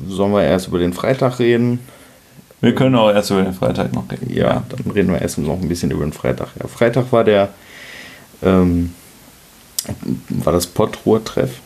[0.07, 1.79] sollen wir erst über den Freitag reden?
[2.61, 4.33] Wir können auch erst über den Freitag noch reden.
[4.33, 6.47] Ja, dann reden wir erst noch ein bisschen über den Freitag.
[6.57, 7.49] Ja, Freitag war der,
[8.41, 8.93] ähm,
[10.29, 11.59] war das Pottruhr-Treff.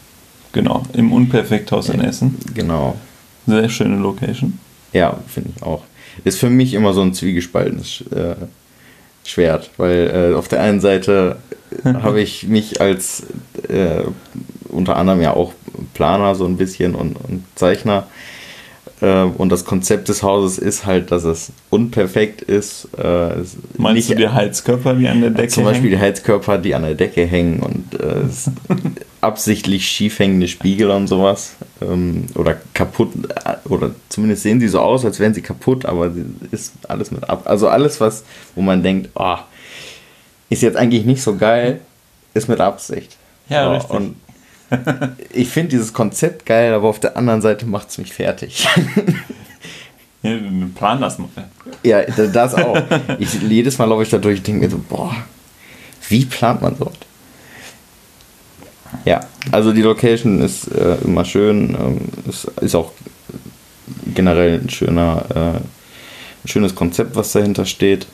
[0.52, 2.39] Genau, im Unperfekthaus in Essen.
[2.56, 2.95] Genau.
[3.45, 4.58] Sehr schöne Location.
[4.93, 5.84] Ja, finde ich auch.
[6.23, 8.36] Ist für mich immer so ein zwiegespaltenes äh,
[9.26, 11.38] Schwert, weil äh, auf der einen Seite
[11.86, 13.24] habe ich mich als
[13.70, 14.04] äh,
[14.70, 15.54] unter anderem ja auch
[15.94, 18.08] Planer so ein bisschen und, und Zeichner
[19.02, 22.88] äh, und das Konzept des Hauses ist halt, dass es unperfekt ist.
[22.98, 26.00] Äh, es Meinst du die Heizkörper, die an der Decke zum Beispiel hängen?
[26.00, 28.50] die Heizkörper, die an der Decke hängen und äh, es-
[29.24, 31.56] absichtlich schief hängende Spiegel und sowas.
[31.82, 33.12] Ähm, oder kaputt,
[33.66, 37.30] oder zumindest sehen sie so aus, als wären sie kaputt, aber sie ist alles mit
[37.30, 37.44] ab.
[37.46, 38.24] Also alles, was,
[38.56, 39.38] wo man denkt, oh,
[40.50, 41.82] ist jetzt eigentlich nicht so geil,
[42.34, 43.18] ist mit Absicht.
[43.50, 43.92] Ja, So, richtig.
[43.92, 44.16] Und
[45.34, 48.68] ich finde dieses Konzept geil, aber auf der anderen Seite macht es mich fertig.
[50.24, 50.38] Ja,
[50.74, 51.28] plan das mal.
[51.84, 52.82] Ja, das auch.
[53.20, 55.14] Ich, jedes Mal laufe ich da durch und denke mir so, boah,
[56.08, 56.90] wie plant man so?
[59.06, 62.91] Ja, also die Location ist äh, immer schön, ähm, ist, ist auch
[64.13, 68.08] generell ein schöner, äh, ein schönes Konzept, was dahinter steht.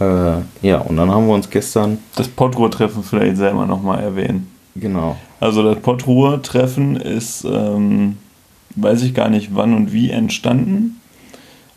[0.00, 4.50] Äh, ja, und dann haben wir uns gestern, Das Pottruhe-Treffen vielleicht selber nochmal erwähnen.
[4.74, 8.16] genau, Also das Pottruhe-Treffen ist, ähm,
[8.76, 11.00] weiß ich gar nicht wann und wie entstanden.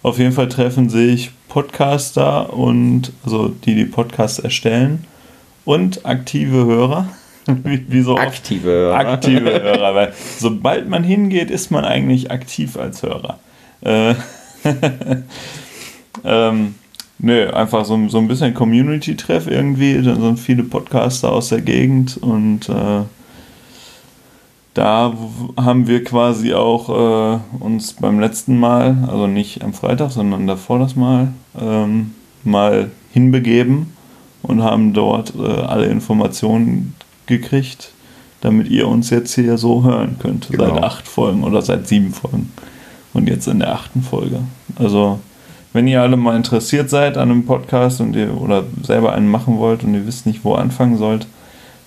[0.03, 5.05] Auf jeden Fall treffen sich Podcaster und, also die die Podcasts erstellen
[5.65, 7.07] und aktive Hörer.
[7.63, 8.95] wie, wie so aktive Hörer.
[8.95, 13.39] aktive Hörer, weil sobald man hingeht, ist man eigentlich aktiv als Hörer.
[13.81, 14.15] Äh,
[16.23, 16.75] ähm,
[17.19, 20.01] nö, einfach so, so ein bisschen Community-Treff irgendwie.
[20.01, 23.03] Da sind viele Podcaster aus der Gegend und äh,
[24.73, 25.13] da
[25.57, 30.79] haben wir quasi auch äh, uns beim letzten Mal, also nicht am Freitag, sondern davor
[30.79, 31.27] das Mal,
[31.59, 33.93] ähm, mal hinbegeben
[34.41, 36.95] und haben dort äh, alle Informationen
[37.27, 37.91] gekriegt,
[38.41, 40.49] damit ihr uns jetzt hier so hören könnt.
[40.49, 40.75] Genau.
[40.75, 42.51] Seit acht Folgen oder seit sieben Folgen.
[43.13, 44.39] Und jetzt in der achten Folge.
[44.75, 45.19] Also,
[45.71, 49.57] wenn ihr alle mal interessiert seid an einem Podcast und ihr oder selber einen machen
[49.59, 51.27] wollt und ihr wisst nicht, wo anfangen sollt,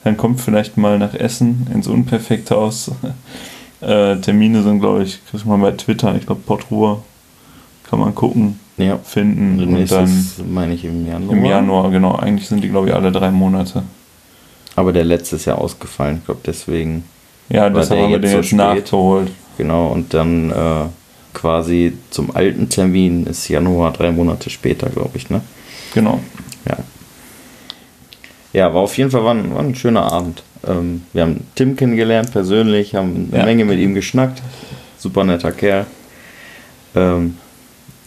[0.05, 2.93] dann kommt vielleicht mal nach Essen ins Unperfekthaus.
[3.81, 6.99] äh, Termine sind, glaube ich, kriegt man bei Twitter, ich glaube, Pottruhe
[7.89, 11.37] kann man gucken, Ja, finden und und dann meine ich im Januar.
[11.37, 12.17] im Januar, genau.
[12.17, 13.83] Eigentlich sind die, glaube ich, alle drei Monate.
[14.77, 17.05] Aber der letzte ist ja ausgefallen, ich glaube deswegen.
[17.49, 18.59] Ja, der haben wir den so jetzt spät?
[18.59, 19.31] nachgeholt.
[19.59, 20.85] Genau, und dann äh,
[21.33, 25.41] quasi zum alten Termin ist Januar drei Monate später, glaube ich, ne?
[25.95, 26.21] Genau.
[26.69, 26.77] Ja.
[28.53, 30.43] Ja, war auf jeden Fall war ein, war ein schöner Abend.
[30.67, 33.45] Ähm, wir haben Tim kennengelernt persönlich, haben eine Ja.
[33.45, 34.43] Menge mit ihm geschnackt.
[34.99, 35.87] Super netter Kerl.
[36.95, 37.37] Ähm,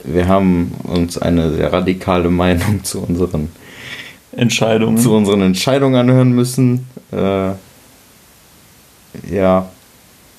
[0.04, 3.50] wir haben uns eine sehr radikale Meinung zu unseren,
[4.32, 4.98] Entscheidungen.
[4.98, 6.88] zu unseren Entscheidungen anhören müssen.
[7.12, 7.52] Äh,
[9.34, 9.70] ja,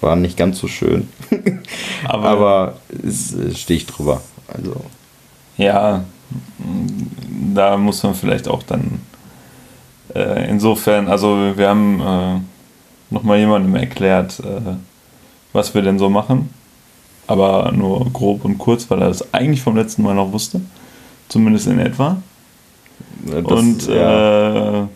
[0.00, 1.08] war nicht ganz so schön.
[2.04, 2.76] aber, Aber
[3.06, 4.20] es stehe ich drüber.
[4.48, 4.76] Also,
[5.56, 6.04] ja,
[7.54, 9.00] da muss man vielleicht auch dann
[10.14, 14.74] äh, insofern, also wir haben äh, nochmal jemandem erklärt, äh,
[15.52, 16.50] was wir denn so machen.
[17.26, 20.60] Aber nur grob und kurz, weil er das eigentlich vom letzten Mal noch wusste.
[21.28, 22.20] Zumindest in etwa.
[23.32, 24.86] Äh, das, und ja, äh,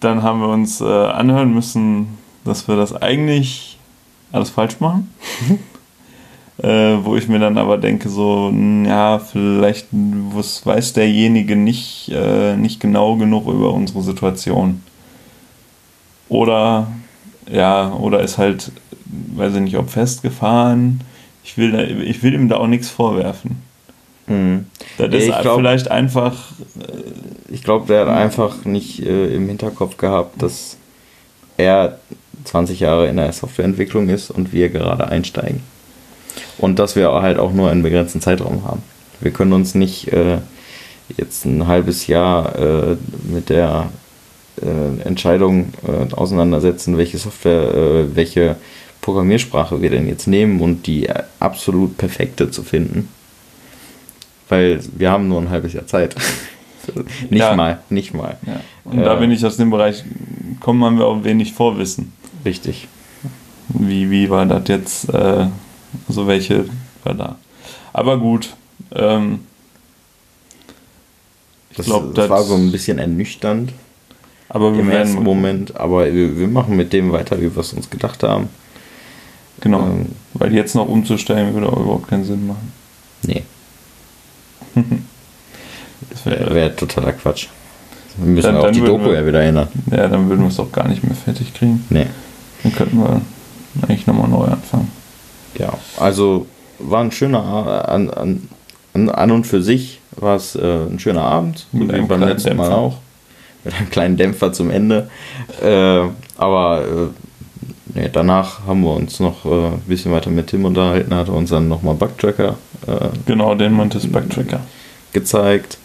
[0.00, 3.78] dann haben wir uns äh, anhören müssen, dass wir das eigentlich
[4.32, 5.12] alles falsch machen.
[6.58, 8.52] äh, wo ich mir dann aber denke, so,
[8.84, 14.82] ja, vielleicht was weiß derjenige nicht, äh, nicht genau genug über unsere Situation.
[16.28, 16.88] Oder,
[17.50, 18.72] ja, oder ist halt,
[19.06, 21.00] weiß ich nicht, ob festgefahren.
[21.44, 23.67] Ich will, da, ich will ihm da auch nichts vorwerfen.
[24.28, 24.66] Mhm.
[24.96, 26.36] Das ist ich glaub- vielleicht einfach
[27.50, 30.76] Ich glaube, der hat einfach nicht äh, im Hinterkopf gehabt, dass
[31.56, 31.98] er
[32.44, 35.60] 20 Jahre in der Softwareentwicklung ist und wir gerade einsteigen.
[36.58, 38.82] Und dass wir halt auch nur einen begrenzten Zeitraum haben.
[39.20, 40.38] Wir können uns nicht äh,
[41.16, 42.96] jetzt ein halbes Jahr äh,
[43.30, 43.88] mit der
[44.62, 48.56] äh, Entscheidung äh, auseinandersetzen, welche Software, äh, welche
[49.00, 51.08] Programmiersprache wir denn jetzt nehmen und die
[51.40, 53.08] absolut perfekte zu finden.
[54.48, 56.14] Weil wir haben nur ein halbes Jahr Zeit.
[57.30, 57.54] nicht Ja.
[57.54, 58.36] mal, nicht mal.
[58.46, 58.60] Ja.
[58.84, 59.20] Und da Äh.
[59.20, 60.04] bin ich aus dem Bereich
[60.60, 62.12] kommen, haben wir auch wenig Vorwissen.
[62.44, 62.88] Richtig.
[63.68, 65.08] Wie, wie war das jetzt?
[65.12, 65.46] Äh,
[66.08, 66.64] also welche
[67.04, 67.36] war da?
[67.92, 68.54] Aber gut.
[68.94, 69.40] Ähm,
[71.70, 73.72] ich Das, glaube, das war so ein bisschen ernüchternd
[74.50, 77.58] aber wir im werden ersten Moment, aber wir, wir machen mit dem weiter, wie wir
[77.60, 78.48] es uns gedacht haben.
[79.60, 79.80] Genau.
[79.80, 82.72] Ähm, Weil jetzt noch umzustellen würde auch überhaupt keinen Sinn machen.
[83.24, 83.42] nee,
[86.10, 87.48] Das wäre wär, totaler Quatsch.
[88.16, 89.68] Wir müssen Dann- auch dann die Doku wir- ja wieder erinnern.
[89.90, 91.84] ja, dann würden wir es auch gar nicht mehr fertig kriegen.
[91.90, 92.06] Nee.
[92.62, 93.20] Dann könnten wir
[93.82, 94.90] eigentlich nochmal neu anfangen.
[95.56, 96.46] Ja, also
[96.78, 98.48] war ein schöner an, an,
[99.10, 102.32] an, und für sich war es äh, ein schöner Abend, Mit wie einem beim kleinen
[102.32, 102.78] letzten Mal Dämpfer.
[102.78, 102.96] auch.
[103.64, 105.10] Mit einem kleinen Dämpfer zum Ende.
[105.62, 106.00] Äh,
[106.36, 111.14] aber äh, nee, danach haben wir uns noch äh, ein bisschen weiter mit Tim unterhalten,
[111.14, 112.56] hat er uns dann nochmal Bugtracker
[112.88, 114.60] äh, Genau, den Mantis Backtracker.
[115.12, 115.78] gezeigt,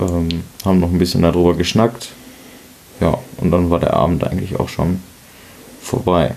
[0.00, 0.28] ähm,
[0.64, 2.10] haben noch ein bisschen darüber geschnackt.
[3.00, 5.00] Ja, und dann war der Abend eigentlich auch schon
[5.80, 6.34] vorbei.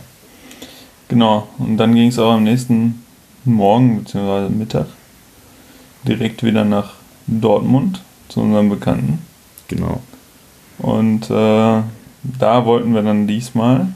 [1.07, 3.03] Genau, und dann ging es auch am nächsten
[3.43, 4.49] Morgen bzw.
[4.49, 4.87] Mittag
[6.07, 6.93] direkt wieder nach
[7.27, 9.19] Dortmund zu unserem Bekannten.
[9.67, 10.01] Genau.
[10.79, 11.81] Und äh,
[12.23, 13.87] da wollten wir dann diesmal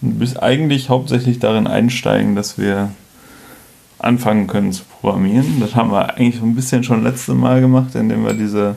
[0.00, 2.90] bis eigentlich hauptsächlich darin einsteigen, dass wir
[4.00, 5.60] anfangen können zu programmieren.
[5.60, 8.76] Das haben wir eigentlich so ein bisschen schon letztes Mal gemacht, indem wir diese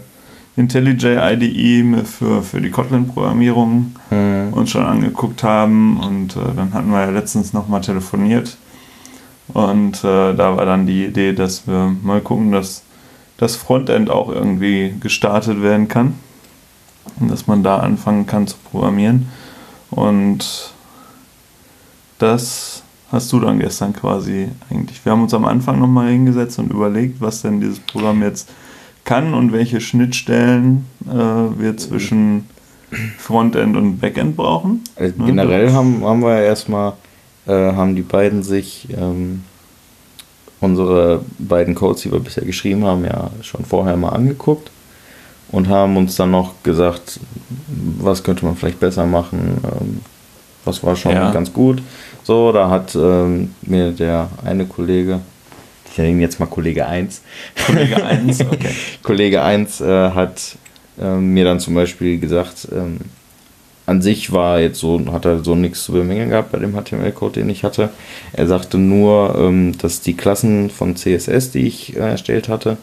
[0.55, 4.53] IntelliJ IDE für, für die Kotlin-Programmierung Hm.
[4.53, 8.57] uns schon angeguckt haben und äh, dann hatten wir ja letztens nochmal telefoniert
[9.47, 12.83] und äh, da war dann die Idee, dass wir mal gucken, dass
[13.37, 16.13] das Frontend auch irgendwie gestartet werden kann
[17.19, 19.29] und dass man da anfangen kann zu programmieren
[19.89, 20.73] und
[22.19, 22.82] das
[23.13, 25.03] hast du dann gestern quasi eigentlich.
[25.05, 28.49] Wir haben uns am Anfang nochmal hingesetzt und überlegt, was denn dieses Programm jetzt
[29.05, 31.13] kann und welche Schnittstellen äh,
[31.59, 32.47] wir zwischen
[33.17, 34.83] Frontend und Backend brauchen.
[34.95, 36.93] Also Ne, generell haben, haben wir ja erstmal,
[37.45, 39.43] äh, haben die beiden sich ähm,
[40.59, 44.71] unsere beiden Codes, die wir bisher geschrieben haben, ja schon vorher mal angeguckt
[45.51, 47.19] und haben uns dann noch gesagt,
[47.99, 50.01] was könnte man vielleicht besser machen, ähm,
[50.65, 51.31] was war schon Ja.
[51.31, 51.81] ganz gut.
[52.23, 55.19] So, da hat ähm, mir der eine Kollege,
[55.91, 57.21] ich nenne ihn jetzt mal Kollege 1,
[57.65, 58.69] Kollege 1, okay.
[59.01, 60.57] Kollege 1 äh, hat
[61.01, 62.99] ähm, mir dann zum Beispiel gesagt, ähm,
[63.85, 67.41] an sich war jetzt so, hat er so nichts zu bemängeln gehabt bei dem HTML-Code,
[67.41, 67.89] den ich hatte.
[68.31, 72.77] Er sagte nur, ähm, dass die Klassen von CSS, die ich äh, erstellt hatte,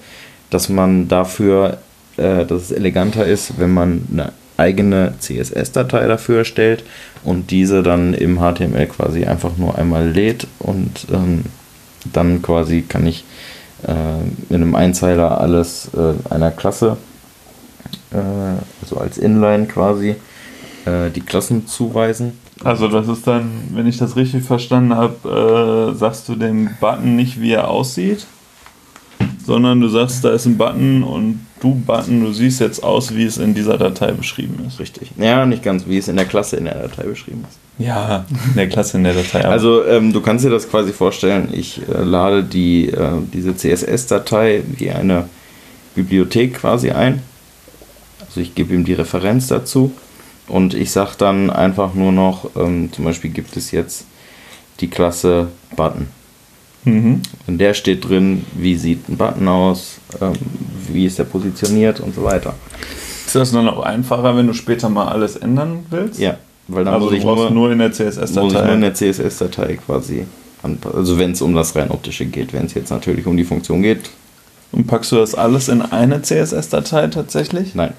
[0.50, 1.78] dass man dafür,
[2.18, 6.84] äh, dass es eleganter ist, wenn man eine eigene CSS-Datei dafür erstellt
[7.24, 11.44] und diese dann im HTML quasi einfach nur einmal lädt und ähm,
[12.12, 13.24] dann quasi kann ich
[13.86, 16.96] äh, in einem Einzeiler alles äh, einer Klasse,
[18.12, 18.16] äh,
[18.82, 20.16] also als Inline quasi,
[20.84, 22.38] äh, die Klassen zuweisen.
[22.62, 27.16] Also das ist dann, wenn ich das richtig verstanden habe, äh, sagst du dem Button
[27.16, 28.26] nicht, wie er aussieht,
[29.44, 33.24] sondern du sagst, da ist ein Button und du Button, du siehst jetzt aus, wie
[33.24, 34.80] es in dieser Datei beschrieben ist.
[34.80, 35.10] Richtig.
[35.18, 37.58] Ja, nicht ganz, wie es in der Klasse in der Datei beschrieben ist.
[37.84, 39.40] Ja, in der Klasse in der Datei.
[39.44, 43.54] aber- Also ähm, du kannst dir das quasi vorstellen, ich äh, lade die, äh, diese
[43.56, 45.28] CSS-Datei wie eine
[45.94, 47.22] Bibliothek quasi ein.
[48.26, 49.92] Also ich gebe ihm die Referenz dazu
[50.46, 54.04] und ich sage dann einfach nur noch, ähm, zum Beispiel gibt es jetzt
[54.80, 56.06] die Klasse Button.
[56.84, 57.22] mhm.
[57.46, 60.32] In der steht drin, wie sieht ein Button aus, ähm,
[60.92, 62.54] wie ist er positioniert und so weiter.
[63.26, 66.18] Ist das dann auch einfacher, wenn du später mal alles ändern willst?
[66.18, 66.36] Ja,
[66.68, 68.20] weil dann Also muss ich nur, nur in der muss ich nur in
[68.50, 68.76] CSS-Datei.
[68.80, 70.26] der CSS-Datei quasi.
[70.92, 73.82] Also wenn es um das rein optische geht, wenn es jetzt natürlich um die Funktion
[73.82, 74.10] geht,
[74.72, 77.74] Und packst du das alles in eine CSS-Datei tatsächlich?
[77.74, 77.94] nein.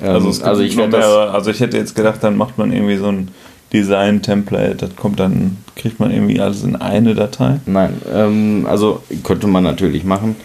[0.00, 1.04] Also, Ähm, also ich das.
[1.04, 3.28] Also ich hätte jetzt gedacht, dann macht man irgendwie so ein
[3.72, 7.60] Design-Template, das kommt dann, kriegt man irgendwie alles in eine Datei.
[7.66, 10.36] nein, ähm, also könnte man natürlich machen,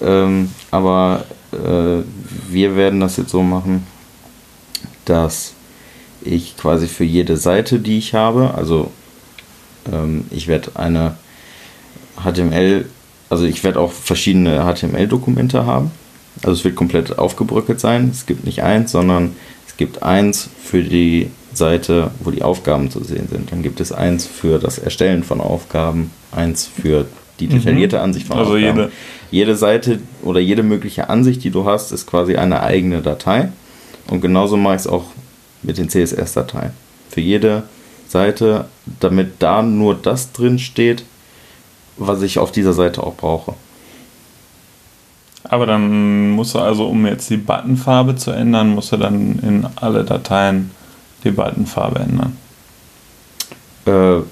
[0.00, 2.02] ähm, aber äh,
[2.50, 3.86] wir werden das jetzt so machen,
[5.04, 5.54] dass
[6.24, 8.90] ich quasi für jede Seite, die ich habe, also
[9.90, 11.16] ähm, ich werde eine
[12.16, 12.86] HTML,
[13.30, 15.90] also ich werde auch verschiedene HTML-Dokumente haben.
[16.42, 18.10] Also es wird komplett aufgebröckelt sein.
[18.10, 23.02] Es gibt nicht eins, sondern Es gibt eins für die Seite, wo die Aufgaben zu
[23.04, 23.52] sehen sind.
[23.52, 27.06] Dann gibt es eins für das Erstellen von Aufgaben, eins für
[27.40, 28.02] die detaillierte Mhm.
[28.02, 28.78] Ansicht von Also Aufgaben.
[28.78, 28.92] jede-
[29.30, 33.50] jede Seite oder jede mögliche Ansicht, die du hast, ist quasi eine eigene Datei.
[34.08, 35.04] Und genauso mache ich es auch
[35.62, 36.70] mit den CSS-Dateien.
[37.08, 37.62] Für jede
[38.08, 38.66] Seite,
[39.00, 41.04] damit da nur das drin steht,
[41.96, 43.54] was ich auf dieser Seite auch brauche.
[45.44, 49.66] Aber dann musst du also, um jetzt die Buttonfarbe zu ändern, musst du dann in
[49.76, 50.70] alle Dateien
[51.24, 52.36] die Buttonfarbe ändern.
[53.86, 54.22] Äh,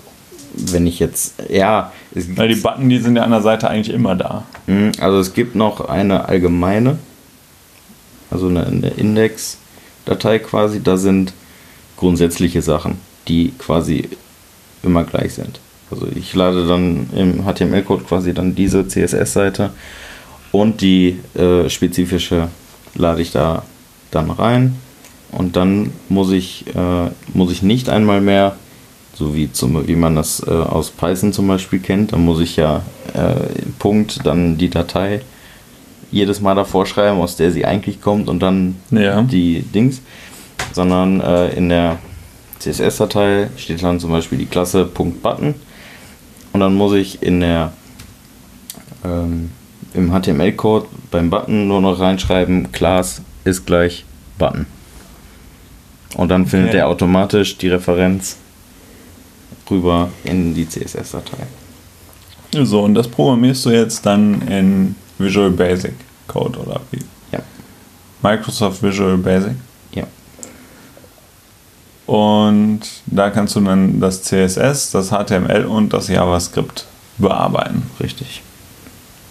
[0.54, 3.94] wenn ich jetzt, ja, es, Weil die Button, die sind ja an der Seite eigentlich
[3.94, 4.44] immer da.
[4.66, 6.98] Mm, Also es gibt noch eine allgemeine,
[8.30, 11.32] also eine, eine Index-Datei quasi, da sind
[11.96, 14.08] grundsätzliche Sachen, die quasi
[14.82, 15.60] immer gleich sind.
[15.90, 19.70] Also ich lade dann im HTML-Code quasi dann diese CSS-Seite
[20.52, 22.48] und die äh, spezifische
[22.94, 23.62] lade ich da
[24.10, 24.76] dann rein
[25.32, 28.56] und dann muss ich, äh, muss ich nicht einmal mehr,
[29.14, 32.56] so wie, zum, wie man das äh, aus Python zum Beispiel kennt, dann muss ich
[32.56, 35.20] ja äh, Punkt, dann die Datei
[36.10, 39.22] jedes Mal davor schreiben, aus der sie eigentlich kommt und dann Ja.
[39.22, 40.00] die Dings,
[40.72, 41.98] sondern äh, in der
[42.58, 45.54] CSS-Datei steht dann zum Beispiel die Klasse .button
[46.52, 47.72] und dann muss ich in der
[49.04, 49.50] ähm,
[49.94, 54.04] im HTML-Code beim Button nur noch reinschreiben, Class ist gleich
[54.38, 54.66] Button.
[56.16, 56.78] Und dann findet Okay.
[56.78, 58.36] er automatisch die Referenz
[59.70, 61.46] rüber in die CSS-Datei.
[62.64, 65.94] So, und das programmierst du jetzt dann in Visual Basic
[66.26, 66.98] Code oder wie?
[67.30, 67.40] Ja.
[68.22, 69.52] Microsoft Visual Basic.
[69.92, 70.04] Ja.
[72.06, 76.86] Und da kannst du dann das CSS, das HTML und das JavaScript
[77.18, 77.88] bearbeiten.
[78.00, 78.42] Richtig.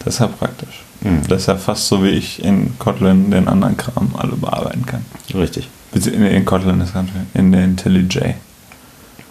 [0.06, 0.84] Das ist ja praktisch.
[1.02, 1.28] Mhm.
[1.28, 5.06] Das ist ja fast so, wie ich in Kotlin den anderen Kram alle bearbeiten kann.
[5.34, 5.68] Richtig.
[5.94, 7.28] In, in Kotlin ist ganz schön.
[7.34, 8.36] In der IntelliJ.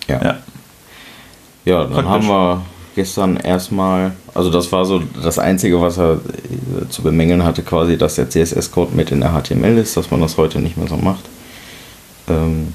[0.08, 0.22] Ja.
[0.22, 0.38] Ja.
[1.64, 2.10] Ja, dann Praktisch.
[2.10, 2.62] haben wir
[2.94, 7.96] gestern erstmal, also das war so das Einzige, was er äh, zu bemängeln hatte, quasi,
[7.98, 10.96] dass der CSS-Code mit in der HTML ist, dass man das heute nicht mehr so
[10.96, 11.24] macht.
[12.28, 12.72] Ähm,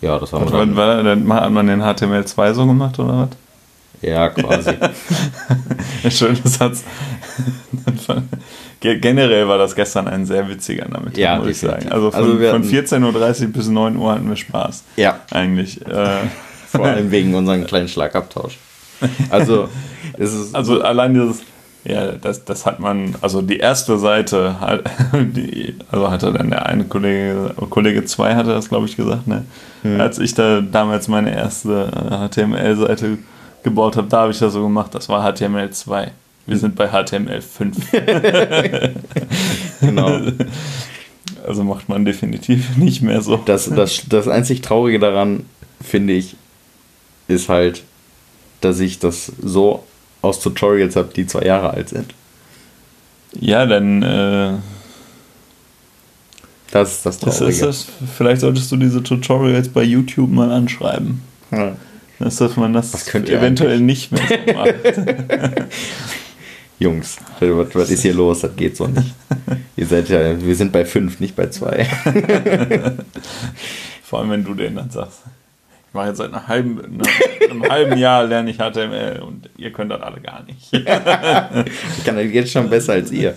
[0.00, 0.76] ja, das haben wir War, dann.
[0.76, 3.28] war, dann hat man den HTML2 so gemacht oder was?
[4.02, 4.72] Ja, quasi.
[6.02, 6.82] Ja, schöner Satz.
[8.82, 11.84] Ge- Generell war das gestern ein sehr witziger Nachmittag, Ja, muss ich definitiv.
[11.88, 11.92] sagen.
[11.94, 14.84] Also von, Also von hatten- 14.30 Uhr bis 9 Uhr hatten wir Spaß.
[14.96, 15.80] ja, Eigentlich.
[15.86, 16.06] Äh,
[16.68, 18.58] vor allem wegen unserem kleinen Schlagabtausch.
[19.30, 19.68] Also,
[20.18, 20.54] es ist.
[20.54, 21.42] also allein dieses,
[21.84, 26.66] ja, das, das hat man, also die erste Seite, hat- die, also hatte dann der
[26.66, 29.44] eine Kollege, Kollege 2 hatte das, glaube ich, gesagt, ne?
[29.82, 30.00] Hm.
[30.00, 33.18] Als ich da damals meine erste äh, HTML-Seite
[33.64, 36.10] gebaut habe, da habe ich das so gemacht, das war HTML 2.
[36.46, 37.76] Wir sind bei HTML 5.
[39.80, 40.20] genau.
[41.46, 43.36] Also macht man definitiv nicht mehr so.
[43.36, 45.44] Das, das, das einzig Traurige daran,
[45.82, 46.36] finde ich,
[47.26, 47.82] ist halt,
[48.60, 49.84] dass ich das so
[50.20, 52.14] aus Tutorials habe, die zwei Jahre alt sind.
[53.40, 54.52] Ja, dann äh,
[56.70, 57.56] Das ist das das Traurige.
[57.56, 57.86] ist das.
[58.16, 61.22] Vielleicht solltest du diese Tutorials bei YouTube mal anschreiben.
[61.50, 61.76] Ja.
[62.20, 64.74] Dass man das eventuell nicht mehr so macht.
[66.82, 68.40] Jungs, was, was ist hier los?
[68.40, 69.14] Das geht so nicht.
[69.76, 71.84] Ihr seid ja, wir sind bei fünf, nicht bei zwei.
[74.02, 75.20] Vor allem, wenn du denen dann sagst.
[75.88, 77.02] Ich mache jetzt seit einem halben,
[77.50, 80.72] einem halben Jahr lerne ich HTML und ihr könnt das alle gar nicht.
[80.72, 83.34] Ich kann das jetzt schon besser als ihr.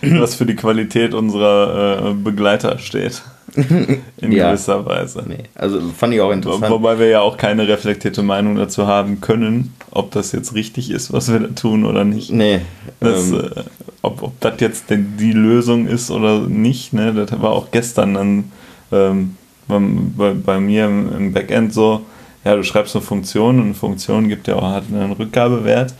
[0.00, 3.22] Was für die Qualität unserer äh, Begleiter steht.
[4.20, 4.50] In Ja.
[4.50, 5.24] gewisser Weise.
[5.26, 6.70] Nee, also fand ich auch interessant.
[6.72, 11.12] Wobei wir ja auch keine reflektierte Meinung dazu haben können, ob das jetzt richtig ist,
[11.12, 12.32] was wir da tun oder nicht.
[12.32, 12.60] Nee,
[13.00, 13.60] Das, ähm, äh,
[14.02, 17.12] ob, ob das jetzt denn die Lösung ist oder nicht, ne?
[17.14, 18.44] das war auch gestern dann
[18.92, 19.36] ähm,
[19.68, 22.02] bei, bei mir im, Backend so,
[22.44, 25.94] ja, du schreibst eine Funktion und eine Funktion gibt ja auch hat einen Rückgabewert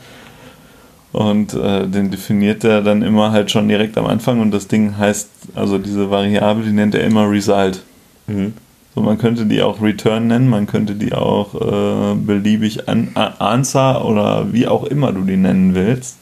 [1.15, 4.97] und äh, den definiert er dann immer halt schon direkt am Anfang und das Ding
[4.97, 7.81] heißt, also diese Variable, die nennt er immer Result.
[8.27, 8.53] mhm.
[8.93, 14.05] So, man könnte die auch Return nennen, man könnte die auch äh, beliebig an, Answer
[14.05, 16.17] oder wie auch immer du die nennen willst.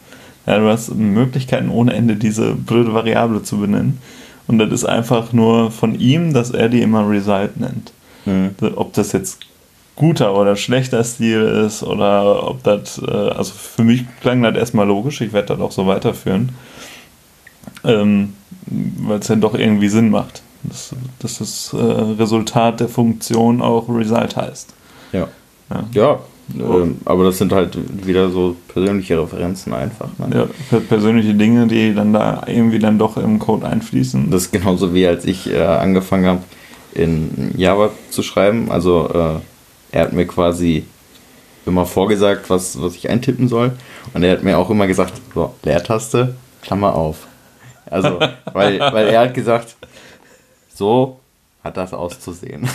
[0.48, 4.00] Ja, du hast Möglichkeiten ohne Ende, diese blöde Variable zu benennen.
[4.48, 7.94] Und das ist einfach nur von ihm, dass er die immer Result nennt.
[8.26, 8.56] Mhm.
[8.76, 9.40] Ob das jetzt
[9.96, 14.88] guter oder schlechter Stil ist oder ob das, äh, also für mich klang das erstmal
[14.88, 16.50] logisch, ich werde das auch so weiterführen,
[17.84, 18.34] ähm,
[18.66, 23.88] weil es dann doch irgendwie Sinn macht, dass, dass das äh, Resultat der Funktion auch
[23.90, 24.74] Result heißt.
[25.12, 25.28] Ja.
[25.70, 25.84] Ja.
[25.94, 26.20] ja,
[26.60, 30.10] Ähm, aber das sind halt wieder so persönliche Referenzen einfach.
[30.18, 30.48] Ne?
[30.72, 34.30] Ja, persönliche Dinge, die dann da irgendwie dann doch im Code einfließen.
[34.30, 36.44] Das ist genauso wie als ich äh, angefangen habe,
[36.94, 38.70] in Java zu schreiben.
[38.72, 39.53] Also äh,
[39.94, 40.86] er hat mir quasi
[41.66, 43.72] immer vorgesagt, was, was ich eintippen soll.
[44.14, 47.28] Und er hat mir auch immer gesagt, so, Leertaste, Klammer auf.
[47.86, 48.20] Also,
[48.54, 49.76] weil, weil er hat gesagt,
[50.74, 51.20] so
[51.64, 52.68] hat das auszusehen.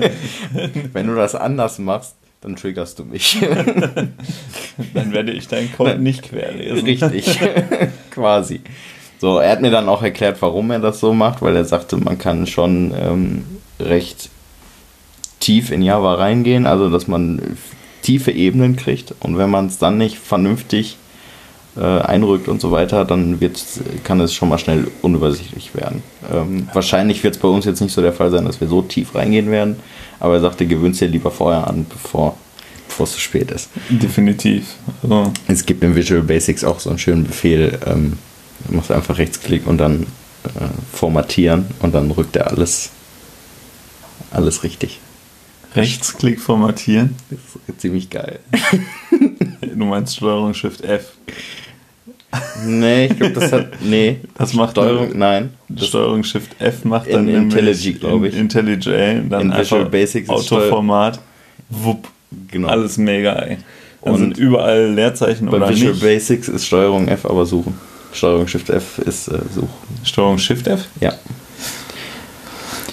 [0.92, 3.38] Wenn du das anders machst, dann triggerst du mich.
[4.94, 6.84] dann werde ich deinen Code nicht querlesen.
[6.84, 7.38] Richtig,
[8.10, 8.60] quasi.
[9.18, 11.96] So, er hat mir dann auch erklärt, warum er das so macht, weil er sagte,
[11.96, 13.44] man kann schon ähm,
[13.78, 14.30] recht
[15.40, 17.56] tief in Java reingehen, also dass man
[18.02, 20.96] tiefe Ebenen kriegt und wenn man es dann nicht vernünftig
[21.76, 23.62] äh, einrückt und so weiter, dann wird,
[24.04, 26.02] kann es schon mal schnell unübersichtlich werden.
[26.32, 28.82] Ähm, wahrscheinlich wird es bei uns jetzt nicht so der Fall sein, dass wir so
[28.82, 29.76] tief reingehen werden,
[30.18, 32.36] aber er sagte, gewöhnt dir lieber vorher an, bevor
[32.90, 33.70] bevor es zu spät ist.
[33.88, 34.74] Definitiv.
[35.02, 35.32] Also.
[35.46, 38.18] Es gibt in Visual Basics auch so einen schönen Befehl, ähm,
[38.66, 40.02] du machst einfach Rechtsklick und dann
[40.44, 42.90] äh, formatieren und dann rückt er alles,
[44.32, 44.98] alles richtig.
[45.74, 47.16] Rechtsklick formatieren?
[47.30, 48.40] Das ist ziemlich geil.
[49.60, 51.12] du meinst Steuerung Shift F.
[52.64, 53.68] Nee, ich glaube, das hat.
[53.82, 54.20] Nee.
[54.36, 55.50] Das macht Steuerung, nein.
[55.76, 58.36] Steuerung Shift F macht in dann IntelliJ, glaube ich.
[58.36, 61.20] IntelliJ, dann in Visual Basics Autoformat.
[61.68, 62.08] Wupp.
[62.48, 62.68] Genau.
[62.68, 63.58] Alles mega, ey.
[64.02, 66.02] Dann und sind überall Leerzeichen bei oder Visual nicht.
[66.02, 67.74] Basics ist Steuerung F aber suchen.
[68.12, 69.68] Steuerung Shift F ist äh, suchen.
[70.04, 70.86] Steuerung Shift F?
[71.00, 71.12] Ja.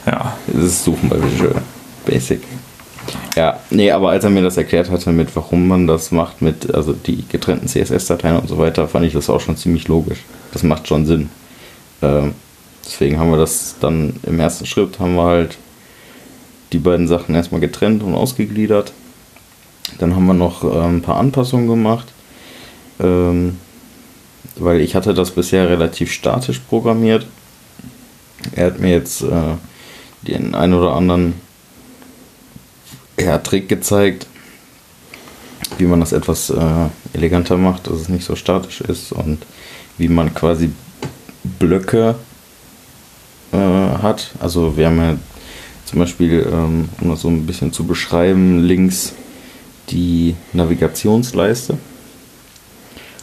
[0.05, 0.37] Ja.
[0.47, 1.61] Das ist suchen bei Visual
[2.05, 2.41] Basic.
[3.37, 6.73] Ja, nee, aber als er mir das erklärt hatte, mit warum man das macht, mit
[6.73, 10.23] also die getrennten CSS-Dateien und so weiter, fand ich das auch schon ziemlich logisch.
[10.53, 11.29] Das macht schon Sinn.
[12.01, 12.33] Ähm,
[12.83, 15.59] deswegen haben wir das dann im ersten Schritt haben wir halt
[16.73, 18.91] die beiden Sachen erstmal getrennt und ausgegliedert.
[19.99, 22.07] Dann haben wir noch äh, ein paar Anpassungen gemacht,
[22.99, 23.59] ähm,
[24.55, 27.27] weil ich hatte das bisher relativ statisch programmiert.
[28.55, 29.57] Er hat mir jetzt äh,
[30.23, 31.35] den einen oder anderen
[33.19, 34.27] ja, Trick gezeigt,
[35.77, 39.39] wie man das etwas äh, eleganter macht, dass es nicht so statisch ist und
[39.97, 40.71] wie man quasi
[41.59, 42.15] Blöcke
[43.51, 44.31] äh, hat.
[44.39, 45.17] Also wir haben ja
[45.85, 49.13] zum Beispiel, ähm, um das so ein bisschen zu beschreiben, links
[49.89, 51.77] die Navigationsleiste.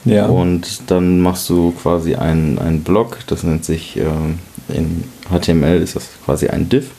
[0.04, 0.26] Ja.
[0.26, 4.38] Und dann machst du quasi einen, einen Block, das nennt sich ähm,
[4.68, 6.90] in HTML ist das quasi ein Div.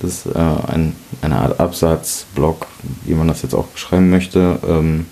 [0.00, 2.66] Das ist äh, ein, eine Art Absatzblock,
[3.04, 4.58] wie man das jetzt auch beschreiben möchte.
[4.68, 5.06] Ähm,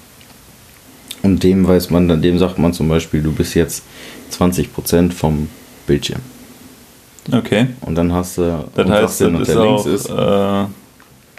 [1.22, 3.82] und dem weiß man, dann dem sagt man zum Beispiel, du bist jetzt
[4.32, 5.49] 20% vom
[5.87, 6.20] Bildschirm.
[7.32, 7.68] Okay.
[7.80, 8.64] Und dann hast du.
[8.74, 10.64] Das heißt, das ist auch ist, äh,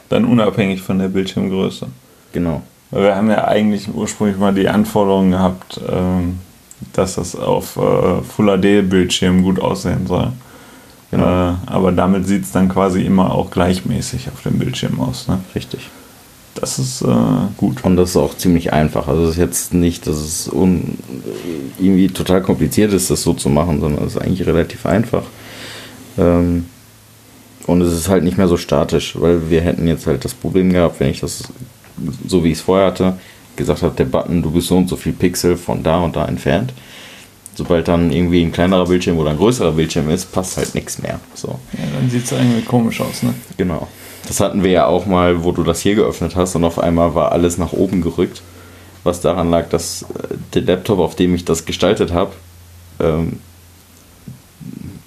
[0.09, 1.87] dann unabhängig von der Bildschirmgröße.
[2.33, 2.63] Genau.
[2.91, 6.39] Weil wir haben ja eigentlich ursprünglich mal die Anforderung gehabt, ähm,
[6.93, 10.31] dass das auf äh, Full HD Bildschirm gut aussehen soll.
[11.15, 11.51] Genau.
[11.51, 15.27] Äh, aber damit sieht es dann quasi immer auch gleichmäßig auf dem Bildschirm aus.
[15.27, 15.39] Ne?
[15.53, 15.89] Richtig.
[16.55, 17.07] Das ist äh,
[17.57, 17.83] gut.
[17.83, 19.07] Und das ist auch ziemlich einfach.
[19.07, 20.49] Also es ist jetzt nicht, dass es
[21.79, 25.23] irgendwie total kompliziert ist, das so zu machen, sondern es ist eigentlich relativ einfach.
[26.17, 26.65] Ähm
[27.67, 30.71] und es ist halt nicht mehr so statisch, weil wir hätten jetzt halt das Problem
[30.71, 31.45] gehabt, wenn ich das
[32.27, 33.17] so wie ich es vorher hatte,
[33.55, 36.25] gesagt habe, der Button, du bist so und so viel Pixel von da und da
[36.25, 36.73] entfernt
[37.55, 41.19] sobald dann irgendwie ein kleinerer Bildschirm oder ein größerer Bildschirm ist, passt halt nichts mehr.
[41.33, 41.59] So.
[41.73, 43.33] Ja, dann sieht es irgendwie komisch aus, ne?
[43.57, 43.87] Genau.
[44.27, 47.15] Das hatten wir ja auch mal, wo du das hier geöffnet hast und auf einmal
[47.15, 48.41] war alles nach oben gerückt.
[49.03, 52.31] Was daran lag, dass äh, der Laptop, auf dem ich das gestaltet habe,
[52.99, 53.39] ähm,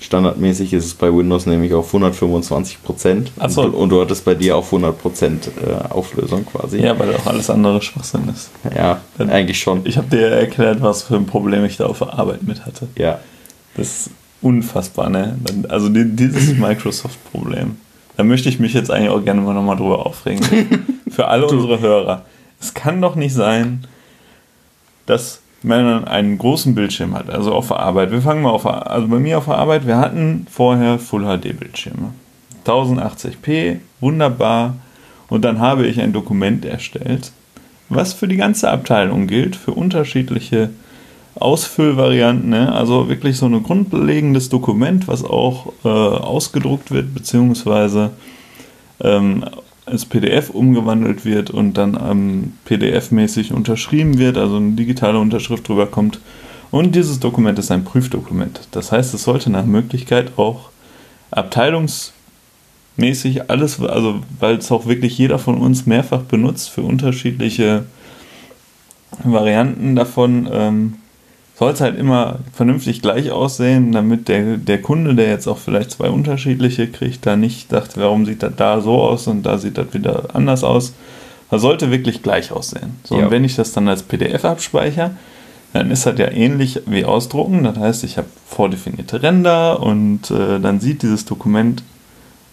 [0.01, 3.32] Standardmäßig ist es bei Windows nämlich auf 125 Prozent.
[3.49, 3.62] So.
[3.62, 6.80] Und, du hattest bei dir auf 100 Prozent äh, Auflösung quasi.
[6.80, 8.51] Ja, weil auch alles andere Schwachsinn ist.
[8.74, 9.80] Ja, Dann, eigentlich schon.
[9.84, 12.86] Ich habe dir erklärt, was für ein Problem ich da auf der Arbeit mit hatte.
[12.96, 13.18] Ja.
[13.76, 15.36] Das ist unfassbar, ne?
[15.68, 17.76] Also dieses Microsoft-Problem.
[18.16, 20.44] Da möchte ich mich jetzt eigentlich auch gerne mal nochmal drüber aufregen.
[21.11, 22.24] für alle unsere Hörer.
[22.61, 23.86] Es kann doch nicht sein,
[25.07, 28.11] dass wenn man einen großen Bildschirm hat, also auf der Arbeit.
[28.12, 31.59] Wir fangen mal auf, also bei mir auf der Arbeit, wir hatten vorher Full HD
[31.59, 32.12] Bildschirme.
[32.64, 34.76] 1080p, wunderbar.
[35.28, 37.32] Und dann habe ich ein Dokument erstellt,
[37.88, 40.70] was für die ganze Abteilung gilt, für unterschiedliche
[41.34, 42.50] Ausfüllvarianten.
[42.50, 42.72] Ne?
[42.72, 48.11] Also wirklich so ein grundlegendes Dokument, was auch äh, ausgedruckt wird, beziehungsweise
[49.00, 49.44] ähm,
[49.89, 55.86] als PDF umgewandelt wird und dann ähm, PDF-mäßig unterschrieben wird, also eine digitale Unterschrift drüber
[55.86, 56.20] kommt.
[56.70, 58.68] Und dieses Dokument ist ein Prüfdokument.
[58.72, 60.70] Das heißt, es sollte nach Möglichkeit auch
[61.30, 62.12] abteilungsweise
[62.99, 67.86] mäßig alles, also weil es auch wirklich jeder von uns mehrfach benutzt für unterschiedliche
[69.24, 70.95] Varianten davon, ähm,
[71.59, 75.90] soll es halt immer vernünftig gleich aussehen, damit der, der Kunde, der jetzt auch vielleicht
[75.90, 79.76] zwei unterschiedliche kriegt, da nicht dachte, warum sieht das da so aus und da sieht
[79.76, 80.94] das wieder anders aus.
[81.50, 82.96] Das sollte wirklich gleich aussehen.
[83.02, 83.24] So, ja.
[83.24, 85.12] Und wenn ich das dann als PDF abspeichere,
[85.72, 87.64] dann ist das ja ähnlich wie ausdrucken.
[87.64, 91.82] Das heißt, ich habe vordefinierte Ränder und äh, dann sieht dieses Dokument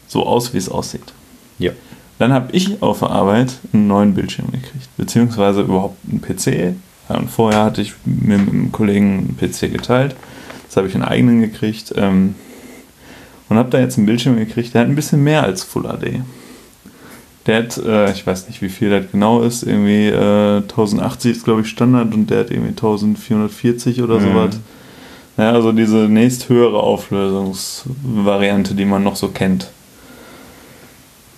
[0.07, 1.13] so aus, wie es aussieht.
[1.59, 1.71] Ja.
[2.17, 6.75] Dann habe ich auf der Arbeit einen neuen Bildschirm gekriegt, beziehungsweise überhaupt einen PC.
[7.09, 10.15] Ja, und vorher hatte ich mir mit einem Kollegen einen PC geteilt.
[10.63, 12.35] Jetzt habe ich einen eigenen gekriegt ähm,
[13.47, 16.21] und habe da jetzt einen Bildschirm gekriegt, der hat ein bisschen mehr als Full HD.
[17.45, 21.45] Der hat, äh, ich weiß nicht, wie viel das genau ist, irgendwie äh, 1080 ist,
[21.45, 24.23] glaube ich, Standard und der hat irgendwie 1440 oder mhm.
[24.23, 24.59] sowas.
[25.37, 29.69] Ja, also diese nächsthöhere Auflösungsvariante, die man noch so kennt.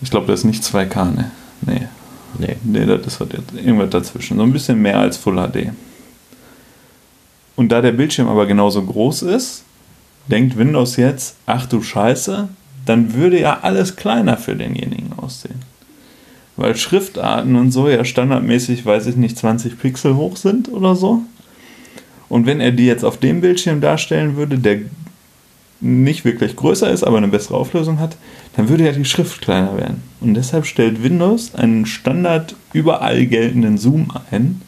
[0.02, 1.32] Ich glaube, das ist nicht 2K, ne?
[1.62, 1.88] Nee.
[2.40, 2.58] Nee.
[2.64, 3.22] Nee, das ist
[3.56, 4.38] irgendwas dazwischen.
[4.38, 5.72] So ein bisschen mehr als Full HD.
[7.56, 9.64] Und da der Bildschirm aber genauso groß ist,
[10.28, 12.50] denkt Windows jetzt, ach du Scheiße,
[12.86, 15.60] dann würde ja alles kleiner für denjenigen aussehen
[16.58, 21.22] weil Schriftarten und so ja standardmäßig, weiß ich nicht, 20 Pixel hoch sind oder so.
[22.28, 24.80] Und wenn er die jetzt auf dem Bildschirm darstellen würde, der
[25.80, 28.18] nicht wirklich größer ist, aber eine bessere Auflösung hat,
[28.56, 30.04] dann würde ja die Schrift kleiner werden.
[30.20, 34.62] Und deshalb stellt Windows einen Standard überall geltenden Zoom ein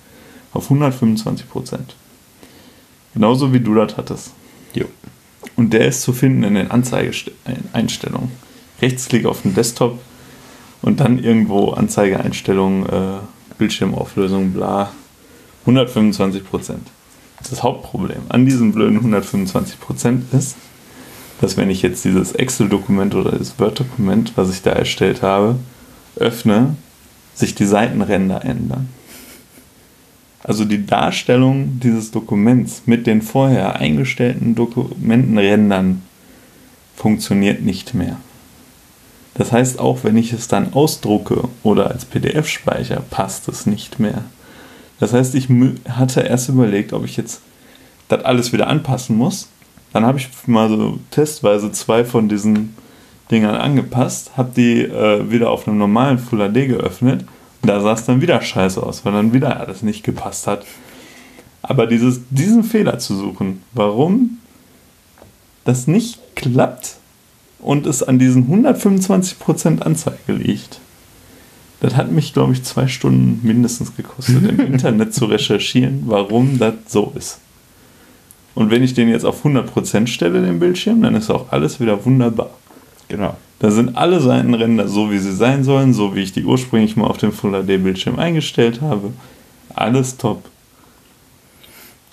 [0.53, 1.79] auf 125%.
[3.13, 4.31] Genauso wie du das hattest.
[4.73, 4.85] Jo.
[5.55, 8.31] Und der ist zu finden in den Anzeigeeinstellungen.
[8.81, 9.99] Rechtsklick auf den Desktop,
[10.81, 13.19] und dann irgendwo Anzeigeeinstellungen, äh,
[13.57, 14.91] Bildschirmauflösung, bla.
[15.61, 16.87] 125 Prozent.
[17.37, 20.55] Das Hauptproblem an diesem blöden 125 Prozent ist,
[21.41, 25.55] dass wenn ich jetzt dieses Excel-Dokument oder das Word-Dokument, was ich da erstellt habe,
[26.15, 26.75] öffne,
[27.33, 28.89] sich die Seitenränder ändern.
[30.43, 36.01] Also die Darstellung dieses Dokuments mit den vorher eingestellten Dokumentenrändern
[36.95, 38.17] funktioniert nicht mehr.
[39.35, 43.99] Das heißt, auch wenn ich es dann ausdrucke oder als PDF speichere, passt es nicht
[43.99, 44.23] mehr.
[44.99, 45.47] Das heißt, ich
[45.87, 47.41] hatte erst überlegt, ob ich jetzt
[48.09, 49.47] das alles wieder anpassen muss.
[49.93, 52.75] Dann habe ich mal so testweise zwei von diesen
[53.31, 57.25] Dingern angepasst, habe die äh, wieder auf einem normalen Full HD geöffnet
[57.61, 60.65] und da sah es dann wieder scheiße aus, weil dann wieder alles nicht gepasst hat.
[61.61, 64.37] Aber dieses, diesen Fehler zu suchen, warum
[65.65, 66.99] das nicht klappt,
[67.59, 70.79] und es an diesen 125% Anzeige liegt.
[71.81, 76.73] Das hat mich, glaube ich, zwei Stunden mindestens gekostet, im Internet zu recherchieren, warum das
[76.87, 77.39] so ist.
[78.55, 82.03] Und wenn ich den jetzt auf 100% stelle, den Bildschirm, dann ist auch alles wieder
[82.05, 82.49] wunderbar.
[83.07, 83.37] Genau.
[83.59, 87.07] Da sind alle Seitenränder so, wie sie sein sollen, so wie ich die ursprünglich mal
[87.07, 89.11] auf dem Full HD Bildschirm eingestellt habe.
[89.75, 90.43] Alles top.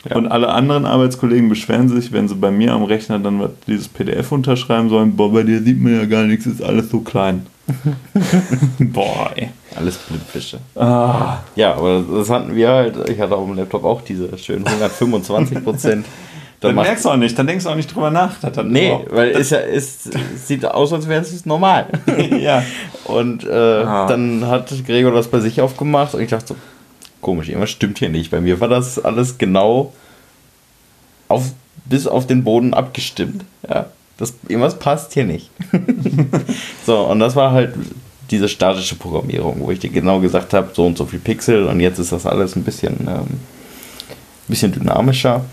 [0.09, 0.17] Ja.
[0.17, 4.31] Und alle anderen Arbeitskollegen beschweren sich, wenn sie bei mir am Rechner dann dieses PDF
[4.33, 5.17] unterschreiben sollen.
[5.17, 7.47] Boah, bei dir sieht man ja gar nichts, ist alles so klein.
[8.79, 9.51] Boah, ey.
[9.75, 10.59] Alles Blindfische.
[10.75, 11.39] Ah.
[11.57, 13.09] Ja, aber das hatten wir halt.
[13.09, 16.07] Ich hatte auf dem Laptop auch diese schönen 125 Prozent.
[16.61, 18.41] Dann, dann merkst du auch nicht, dann denkst du auch nicht drüber nach.
[18.41, 19.15] Das nee, überhaupt.
[19.15, 20.09] weil es ja, es
[20.47, 21.87] sieht aus, als wäre es normal.
[22.41, 22.63] ja.
[23.05, 24.07] Und äh, ah.
[24.07, 26.57] dann hat Gregor das bei sich aufgemacht und ich dachte so,
[27.21, 28.31] komisch, irgendwas stimmt hier nicht.
[28.31, 29.93] Bei mir war das alles genau
[31.29, 31.53] auf,
[31.85, 33.45] bis auf den Boden abgestimmt.
[33.69, 33.87] Ja,
[34.17, 35.51] das, irgendwas passt hier nicht.
[36.87, 37.75] so, und das war halt
[38.31, 41.81] diese statische Programmierung, wo ich dir genau gesagt habe, so und so viel Pixel und
[41.81, 43.41] jetzt ist das alles ein bisschen, ähm,
[44.49, 45.45] bisschen dynamischer.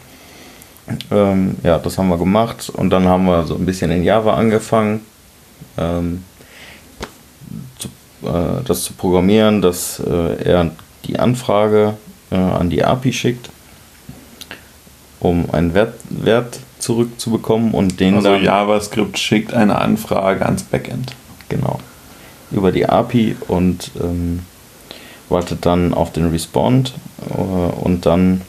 [1.11, 4.33] Ähm, ja, das haben wir gemacht und dann haben wir so ein bisschen in Java
[4.33, 5.01] angefangen,
[5.77, 6.23] ähm,
[7.77, 7.87] zu,
[8.27, 10.71] äh, das zu programmieren, dass äh, er
[11.05, 11.95] die Anfrage
[12.31, 13.49] äh, an die API schickt,
[15.19, 18.43] um einen Wert, Wert zurückzubekommen und den also dann.
[18.43, 21.15] JavaScript schickt eine Anfrage ans Backend.
[21.49, 21.79] Genau.
[22.51, 24.41] Über die API und ähm,
[25.29, 26.93] wartet dann auf den Respond
[27.29, 28.41] äh, und dann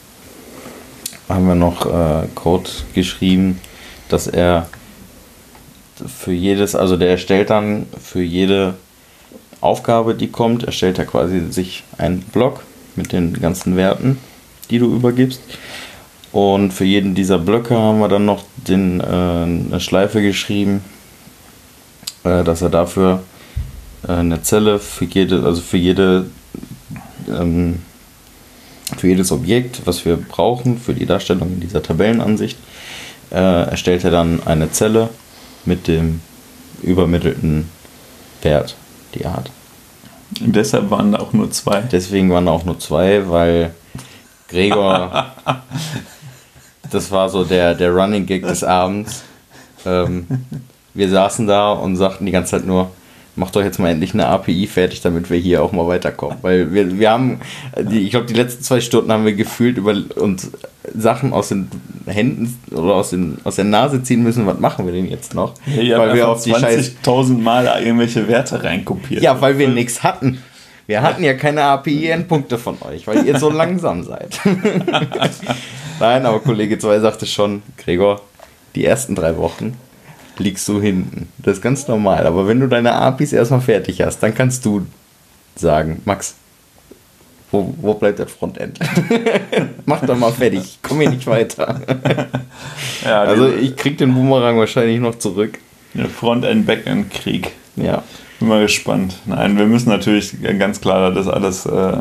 [1.28, 3.61] haben wir noch äh, Code geschrieben,
[4.09, 4.68] dass er
[5.95, 8.74] für jedes, also der erstellt dann für jede
[9.61, 12.62] Aufgabe, die kommt, erstellt er quasi sich einen Block
[12.97, 14.18] mit den ganzen Werten,
[14.70, 15.41] die du übergibst.
[16.35, 20.82] Und für jeden dieser Blöcke haben wir dann noch den, äh, eine Schleife geschrieben,
[22.24, 23.22] äh, dass er dafür
[24.03, 26.26] äh, eine Zelle für jede, also für jede
[27.28, 27.82] ähm,
[28.97, 32.59] für jedes Objekt, was wir brauchen, für die Darstellung in dieser Tabellenansicht,
[33.30, 35.11] äh, erstellt er dann eine Zelle
[35.64, 36.20] mit dem
[36.82, 37.68] übermittelten
[38.43, 38.74] wert,
[39.14, 39.53] die Art.
[40.41, 41.80] Und deshalb waren da auch nur zwei.
[41.82, 43.72] Deswegen waren da auch nur zwei, weil
[44.49, 45.32] Gregor,
[46.91, 49.22] das war so der, der Running Gag des Abends.
[49.87, 50.26] Ähm,
[50.95, 52.91] wir saßen da und sagten die ganze Zeit nur,
[53.37, 56.39] macht doch jetzt mal endlich eine API fertig, damit wir hier auch mal weiterkommen.
[56.43, 57.41] Weil wir, wir haben,
[57.91, 60.51] ich glaube, die letzten zwei Stunden haben wir gefühlt über uns
[60.97, 61.68] Sachen aus den
[62.07, 64.47] Händen oder aus, den, aus der Nase ziehen müssen.
[64.47, 65.55] Was machen wir denn jetzt noch?
[65.66, 69.22] Ja, weil wir auf die 20.000 Mal irgendwelche Werte reinkopiert.
[69.22, 70.39] Ja, weil wir nichts hatten.
[70.87, 74.39] Wir hatten ja keine API-Endpunkte von euch, weil ihr so langsam seid.
[76.01, 78.21] Nein, aber Kollege 2 sagte schon, Gregor,
[78.75, 79.77] die ersten drei Wochen
[80.39, 81.29] liegst du hinten.
[81.39, 82.27] Das ist ganz normal.
[82.27, 84.87] Aber wenn du deine APIs erstmal fertig hast, dann kannst du
[85.55, 86.35] sagen, Max,
[87.51, 88.81] wo, wo bleibt das Frontend?
[89.87, 91.81] Mach doch mal fertig, ich komme hier nicht weiter.
[93.05, 95.59] ja, also ich krieg den Boomerang wahrscheinlich noch zurück.
[95.95, 97.53] Ja, Frontend, Backend Krieg.
[97.77, 98.03] Ja.
[98.41, 99.15] Bin mal gespannt.
[99.27, 101.99] Nein, wir müssen natürlich ganz klar das alles äh,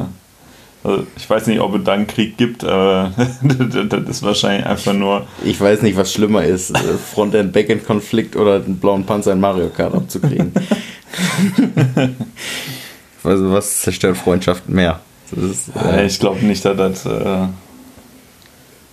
[0.84, 3.13] also ich weiß nicht, ob es da einen Krieg gibt, aber
[3.89, 5.25] das ist wahrscheinlich einfach nur.
[5.43, 9.95] Ich weiß nicht, was schlimmer ist: äh, Frontend-Backend-Konflikt oder den blauen Panzer in Mario Kart
[9.95, 10.51] abzukriegen.
[13.23, 14.99] also, was zerstört Freundschaften mehr?
[15.31, 17.05] Ist, äh ich glaube nicht, dass das.
[17.05, 17.47] Äh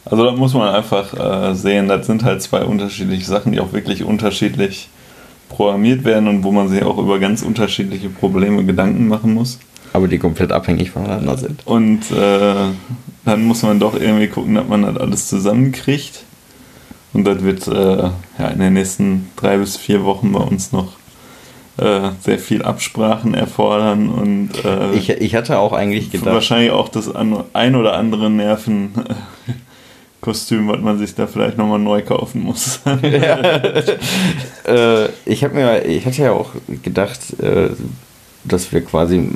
[0.05, 3.73] also, da muss man einfach äh, sehen, das sind halt zwei unterschiedliche Sachen, die auch
[3.73, 4.89] wirklich unterschiedlich
[5.49, 9.59] programmiert werden und wo man sich auch über ganz unterschiedliche Probleme Gedanken machen muss.
[9.93, 11.67] Aber die komplett abhängig voneinander sind.
[11.67, 12.55] Und äh,
[13.25, 16.25] dann muss man doch irgendwie gucken, dass man das alles zusammenkriegt.
[17.13, 20.93] Und das wird äh, ja, in den nächsten drei bis vier Wochen bei uns noch
[21.77, 24.11] äh, sehr viel Absprachen erfordern.
[24.11, 26.35] Und, äh, ich, ich hatte auch eigentlich gedacht.
[26.35, 28.93] Wahrscheinlich auch das ein oder andere Nerven.
[30.21, 32.81] Kostüm, was man sich da vielleicht nochmal neu kaufen muss.
[33.03, 33.39] ja.
[34.67, 36.51] äh, ich habe mir, ich hatte ja auch
[36.83, 37.71] gedacht, äh,
[38.45, 39.29] dass wir quasi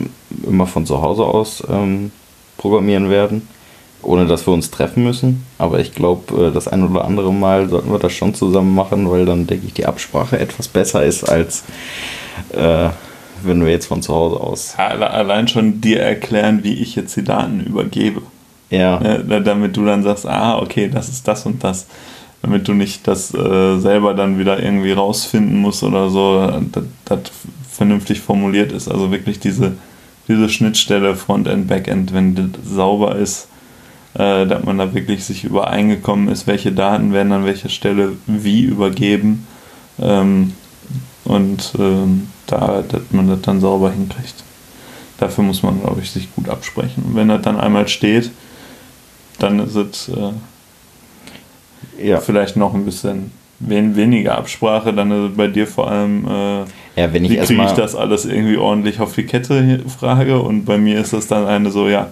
[0.46, 2.10] immer von zu Hause aus ähm,
[2.56, 3.48] programmieren werden,
[4.02, 5.44] ohne dass wir uns treffen müssen.
[5.58, 9.10] Aber ich glaube, äh, das ein oder andere Mal sollten wir das schon zusammen machen,
[9.10, 11.64] weil dann denke ich, die Absprache etwas besser ist, als
[12.52, 12.90] äh,
[13.42, 14.74] wenn wir jetzt von zu Hause aus.
[14.76, 18.22] Allein schon dir erklären, wie ich jetzt die Daten übergebe.
[18.70, 19.00] Ja.
[19.02, 21.86] ja damit du dann sagst, ah, okay, das ist das und das
[22.44, 26.46] damit du nicht das äh, selber dann wieder irgendwie rausfinden musst oder so.
[26.72, 27.20] Das, das
[27.76, 28.88] vernünftig formuliert ist.
[28.88, 29.72] Also wirklich diese,
[30.28, 33.48] diese Schnittstelle Frontend, Backend, wenn das sauber ist,
[34.14, 38.62] äh, dass man da wirklich sich übereingekommen ist, welche Daten werden an welcher Stelle wie
[38.62, 39.46] übergeben
[40.00, 40.54] ähm,
[41.24, 44.44] und ähm, da, dass man das dann sauber hinkriegt.
[45.18, 47.04] Dafür muss man, glaube ich, sich gut absprechen.
[47.04, 48.30] Und wenn das dann einmal steht,
[49.38, 50.32] dann ist es äh,
[52.08, 52.20] ja.
[52.20, 57.24] vielleicht noch ein bisschen wen, weniger Absprache, dann bei dir vor allem, äh, ja, wenn
[57.24, 61.00] ich wie kriege ich das alles irgendwie ordentlich auf die Kette Frage und bei mir
[61.00, 62.08] ist das dann eine so, ja,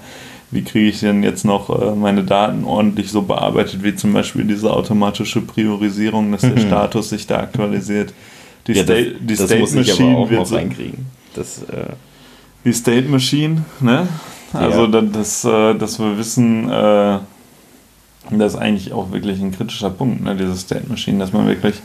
[0.51, 4.45] wie kriege ich denn jetzt noch äh, meine Daten ordentlich so bearbeitet, wie zum Beispiel
[4.45, 6.67] diese automatische Priorisierung, dass der mhm.
[6.67, 8.13] Status sich da aktualisiert.
[8.67, 11.07] Die, ja, State, die das State muss Machine ich aber auch wird noch reinkriegen.
[11.35, 11.95] Das, äh
[12.65, 14.07] die State Machine, ne?
[14.53, 15.01] Also, ja.
[15.01, 16.71] dass, äh, dass wir wissen,
[18.31, 21.47] äh, das ist eigentlich auch wirklich ein kritischer Punkt, ne, diese State Machine, dass man
[21.47, 21.77] wirklich,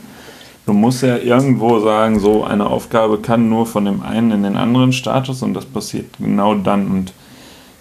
[0.66, 4.56] du musst ja irgendwo sagen, so eine Aufgabe kann nur von dem einen in den
[4.56, 7.12] anderen Status und das passiert genau dann und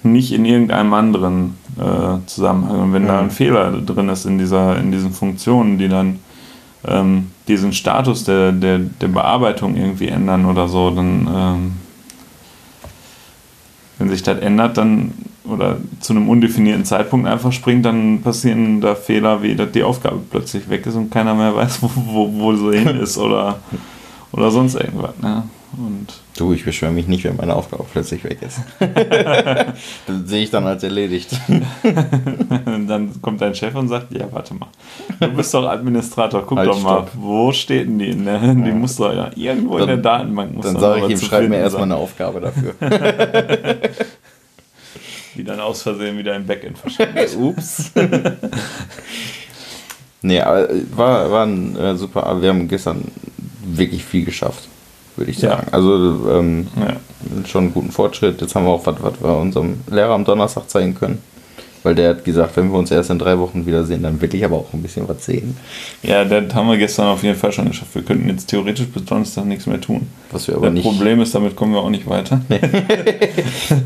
[0.04, 2.80] nicht in irgendeinem anderen äh, Zusammenhang.
[2.80, 3.08] Und wenn mhm.
[3.08, 6.20] da ein Fehler drin ist in, dieser, in diesen Funktionen, die dann
[6.88, 11.72] ähm, diesen Status der, der, der Bearbeitung irgendwie ändern oder so, dann ähm,
[13.98, 15.12] wenn sich das ändert, dann
[15.50, 20.20] oder zu einem undefinierten Zeitpunkt einfach springt, dann passieren da Fehler, wie dass die Aufgabe
[20.30, 23.60] plötzlich weg ist und keiner mehr weiß, wo, wo, wo sie hin ist oder,
[24.32, 25.18] oder sonst irgendwas.
[25.22, 25.44] Ne?
[25.78, 28.62] Und du, ich beschwöre mich nicht, wenn meine Aufgabe plötzlich weg ist.
[28.80, 29.76] das
[30.26, 31.40] sehe ich dann als erledigt.
[32.88, 34.70] dann kommt dein Chef und sagt, ja, warte mal,
[35.20, 37.12] du bist doch Administrator, guck halt, doch mal, stopp.
[37.16, 38.16] wo steht denn die?
[38.16, 38.56] Ne?
[38.64, 38.76] Die ja.
[38.76, 40.62] muss doch ja irgendwo dann, in der Datenbank.
[40.62, 42.74] dann sage ich ihm, schreib mir erstmal eine Aufgabe dafür
[45.38, 47.36] die dann aus Versehen wieder im Backend verschwindet.
[47.40, 47.92] Ups.
[50.22, 53.04] nee, aber war, war ein äh, super, wir haben gestern
[53.64, 54.68] wirklich viel geschafft,
[55.16, 55.68] würde ich sagen.
[55.68, 55.74] Ja.
[55.74, 56.96] Also ähm, ja.
[57.48, 58.42] schon einen guten Fortschritt.
[58.42, 61.22] Jetzt haben wir auch was, was wir unserem Lehrer am Donnerstag zeigen können.
[61.84, 64.44] Weil der hat gesagt, wenn wir uns erst in drei Wochen wiedersehen, dann will ich
[64.44, 65.56] aber auch ein bisschen was sehen.
[66.04, 67.94] Ja, das haben wir gestern auf jeden Fall schon geschafft.
[67.96, 70.08] Wir könnten jetzt theoretisch bis Donnerstag nichts mehr tun.
[70.32, 70.84] Was wir aber das nicht.
[70.84, 72.42] Problem ist, damit kommen wir auch nicht weiter.
[72.50, 72.60] Nee.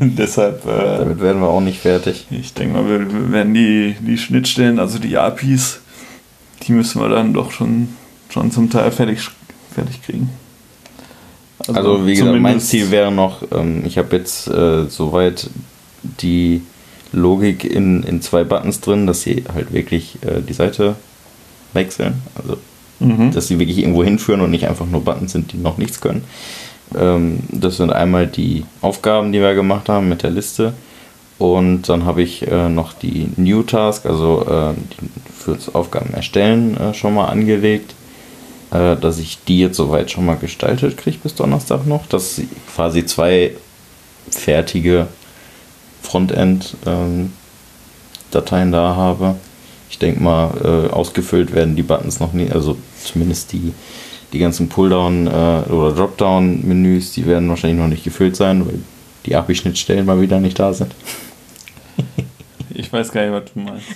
[0.00, 0.66] Deshalb.
[0.66, 2.26] Äh, damit werden wir auch nicht fertig.
[2.30, 5.80] Ich denke mal, wir werden die, die Schnittstellen, also die APIs,
[6.66, 7.88] die müssen wir dann doch schon,
[8.30, 9.20] schon zum Teil fertig,
[9.74, 10.30] fertig kriegen.
[11.68, 15.48] Also, also wie gesagt, mein Ziel wäre noch, ähm, ich habe jetzt äh, soweit
[16.02, 16.62] die
[17.12, 20.96] Logik in, in zwei Buttons drin, dass sie halt wirklich äh, die Seite
[21.72, 22.22] wechseln.
[22.34, 22.56] Also
[23.02, 23.32] mhm.
[23.32, 26.24] dass sie wirklich irgendwo hinführen und nicht einfach nur Buttons sind, die noch nichts können.
[26.96, 30.74] Ähm, das sind einmal die Aufgaben, die wir gemacht haben mit der Liste.
[31.38, 34.74] Und dann habe ich äh, noch die New Task, also äh,
[35.36, 37.94] fürs Aufgaben erstellen, äh, schon mal angelegt.
[38.70, 42.06] Äh, dass ich die jetzt soweit schon mal gestaltet kriege bis Donnerstag noch.
[42.06, 42.40] Dass
[42.74, 43.52] quasi zwei
[44.30, 45.08] fertige
[46.02, 47.30] Frontend-Dateien
[48.68, 49.36] ähm, da habe.
[49.90, 53.72] Ich denke mal, äh, ausgefüllt werden die Buttons noch nie, also zumindest die,
[54.32, 58.78] die ganzen Pulldown- äh, oder Dropdown-Menüs, die werden wahrscheinlich noch nicht gefüllt sein, weil
[59.26, 60.94] die API-Schnittstellen mal wieder nicht da sind.
[62.74, 63.86] Ich weiß gar nicht, was du meinst.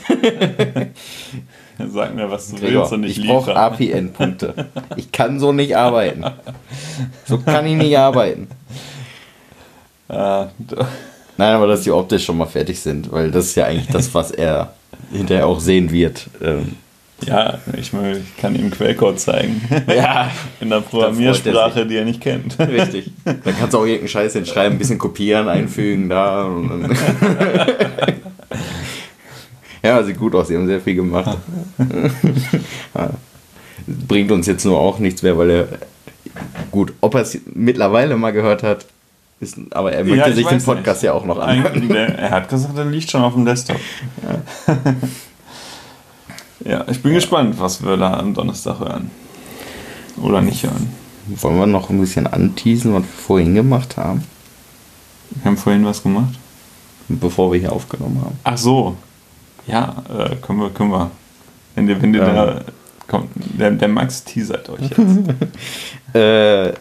[1.93, 4.67] Sag mir, was du Gregor, willst und ich Ich brauche API-Endpunkte.
[4.97, 6.25] Ich kann so nicht arbeiten.
[7.27, 8.49] So kann ich nicht arbeiten.
[10.09, 10.51] Ah,
[11.39, 14.13] Nein, aber dass die optisch schon mal fertig sind, weil das ist ja eigentlich das,
[14.15, 14.75] was er
[15.13, 16.27] hinterher auch sehen wird.
[16.43, 16.77] Ähm,
[17.25, 19.61] ja, ich, meine, ich kann ihm Quellcode zeigen.
[19.89, 20.31] Ja.
[20.61, 22.59] In der Programmiersprache, er die er nicht kennt.
[22.59, 23.11] Richtig.
[23.25, 26.51] Dann kannst du auch irgendeinen Scheiß hinschreiben, ein bisschen kopieren, einfügen, da.
[29.83, 31.39] ja, sieht gut aus, sie haben sehr viel gemacht.
[33.87, 35.69] Bringt uns jetzt nur auch nichts mehr, weil er.
[36.71, 38.85] Gut, ob er es mittlerweile mal gehört hat,
[39.41, 41.09] ist, aber er möchte ja, sich den Podcast nicht.
[41.09, 41.91] ja auch noch anhören.
[41.91, 43.79] Er hat gesagt, er liegt schon auf dem Desktop.
[44.23, 44.77] Ja,
[46.73, 47.19] ja ich bin ja.
[47.19, 49.11] gespannt, was wir da am Donnerstag hören.
[50.23, 50.91] Oder nicht hören.
[51.27, 54.25] Wollen wir noch ein bisschen anteasen, was wir vorhin gemacht haben?
[55.31, 56.39] Wir haben vorhin was gemacht?
[57.09, 58.39] Bevor wir hier aufgenommen haben.
[58.43, 58.97] Ach so.
[59.67, 61.11] Ja, äh, können wir, können wir.
[61.75, 62.13] Wenn wenn ähm.
[62.13, 62.65] der,
[63.07, 66.15] kommt, der, der Max teasert euch jetzt.
[66.15, 66.73] äh,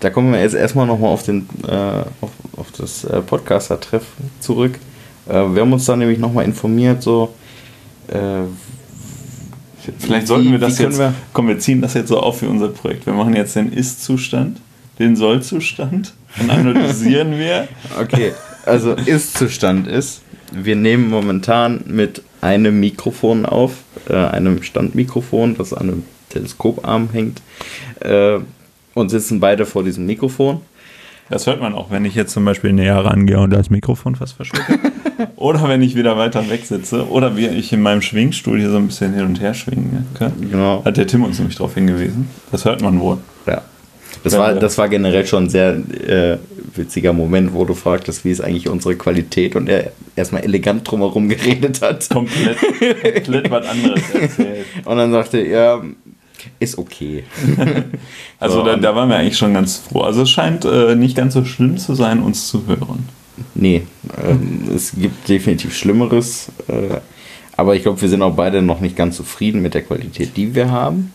[0.00, 1.72] da kommen wir jetzt erstmal nochmal auf, den, äh,
[2.20, 4.04] auf, auf das äh, Podcaster-Treff
[4.40, 4.78] zurück.
[5.28, 7.34] Äh, wir haben uns da nämlich nochmal informiert, so.
[8.08, 8.44] Äh,
[9.98, 10.98] Vielleicht sollten wir das jetzt.
[10.98, 13.06] Wir komm, wir ziehen das jetzt so auf für unser Projekt.
[13.06, 14.60] Wir machen jetzt den Ist-Zustand,
[14.98, 17.68] den Soll-Zustand und analysieren wir.
[18.00, 18.32] Okay,
[18.66, 20.20] also Ist-Zustand ist,
[20.52, 23.72] wir nehmen momentan mit einem Mikrofon auf,
[24.08, 27.42] äh, einem Standmikrofon, das an einem Teleskoparm hängt.
[29.00, 30.60] Und sitzen beide vor diesem Mikrofon.
[31.30, 34.34] Das hört man auch, wenn ich jetzt zum Beispiel näher rangehe und das Mikrofon fast
[34.34, 34.78] verschlucke.
[35.36, 37.08] oder wenn ich wieder weiter weg sitze.
[37.08, 40.32] Oder wie ich in meinem Schwingstuhl hier so ein bisschen hin und her schwingen kann.
[40.40, 40.84] Genau.
[40.84, 42.28] Hat der Tim uns nämlich darauf hingewiesen.
[42.50, 43.18] Das hört man wohl.
[43.46, 43.62] Ja.
[44.24, 46.38] Das war, das war generell schon ein sehr äh,
[46.74, 51.28] witziger Moment, wo du fragtest, wie ist eigentlich unsere Qualität und er erstmal elegant drumherum
[51.28, 52.08] geredet hat.
[52.10, 54.66] Komplett, komplett was anderes erzählt.
[54.84, 55.82] Und dann sagte er, ja,
[56.58, 57.24] ist okay.
[58.38, 60.02] also so, da, da, waren wir eigentlich schon ganz froh.
[60.02, 63.08] Also es scheint äh, nicht ganz so schlimm zu sein, uns zu hören.
[63.54, 63.82] Nee,
[64.22, 66.52] ähm, es gibt definitiv Schlimmeres.
[66.68, 67.00] Äh,
[67.56, 70.54] aber ich glaube, wir sind auch beide noch nicht ganz zufrieden mit der Qualität, die
[70.54, 71.12] wir haben.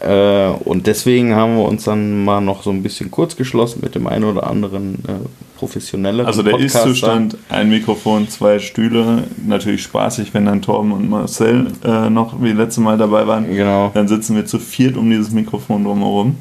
[0.00, 3.94] Äh, und deswegen haben wir uns dann mal noch so ein bisschen kurz geschlossen mit
[3.94, 5.28] dem einen oder anderen äh,
[5.58, 11.66] professionelleren Also der Ist-Zustand, ein Mikrofon, zwei Stühle, natürlich spaßig, wenn dann Torben und Marcel
[11.84, 13.54] äh, noch wie letzte Mal dabei waren.
[13.54, 13.90] Genau.
[13.92, 16.36] Dann sitzen wir zu viert um dieses Mikrofon drumherum.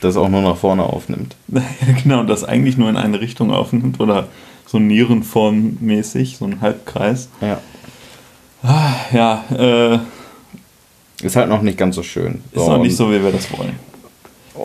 [0.00, 1.36] Das auch nur nach vorne aufnimmt.
[2.02, 4.26] genau, das eigentlich nur in eine Richtung aufnimmt oder
[4.66, 7.28] so Nierenform-mäßig, so ein Halbkreis.
[7.40, 7.58] Ja.
[8.62, 9.98] Ah, ja, äh,
[11.22, 12.42] ist halt noch nicht ganz so schön.
[12.52, 13.74] Ist noch nicht so, wie wir das wollen.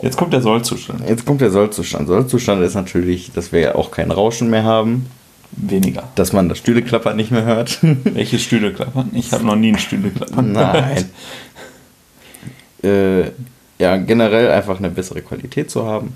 [0.02, 1.08] Jetzt kommt der Sollzustand.
[1.08, 2.08] Jetzt kommt der Sollzustand.
[2.08, 5.06] Sollzustand ist natürlich, dass wir ja auch kein Rauschen mehr haben.
[5.52, 6.04] Weniger.
[6.16, 7.78] Dass man das Stühleklappern nicht mehr hört.
[8.04, 9.10] Welche Stühleklappern?
[9.12, 11.10] Ich habe noch nie ein Stühleklappern Nein.
[12.82, 13.30] äh,
[13.78, 16.14] ja, generell einfach eine bessere Qualität zu haben.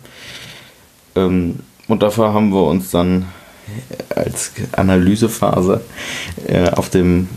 [1.15, 3.27] Ähm, und dafür haben wir uns dann
[4.15, 5.81] als Analysephase
[6.47, 7.29] äh, auf dem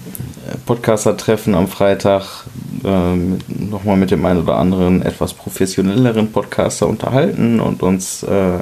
[0.66, 2.46] Podcaster-Treffen am Freitag
[2.84, 3.16] äh,
[3.70, 8.60] nochmal mit dem einen oder anderen etwas professionelleren Podcaster unterhalten und uns äh,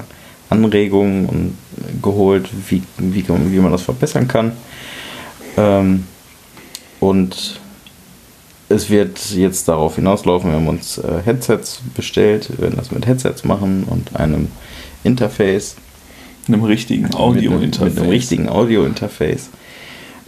[0.49, 1.57] Anregungen und,
[2.01, 4.53] geholt, wie, wie, wie man das verbessern kann.
[5.57, 6.05] Ähm,
[6.99, 7.59] und
[8.69, 13.07] es wird jetzt darauf hinauslaufen, wir haben uns äh, Headsets bestellt, wir werden das mit
[13.07, 14.49] Headsets machen und einem
[15.03, 15.75] Interface.
[16.47, 17.79] Einem richtigen Audio-Interface.
[17.79, 19.49] Mit, mit, einem richtigen Audio-Interface.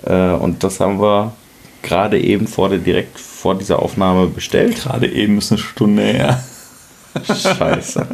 [0.05, 1.33] Äh, und das haben wir
[1.81, 4.75] gerade eben vor der, direkt vor dieser Aufnahme bestellt.
[4.83, 6.43] Gerade eben ist eine Stunde her.
[7.25, 8.07] Scheiße.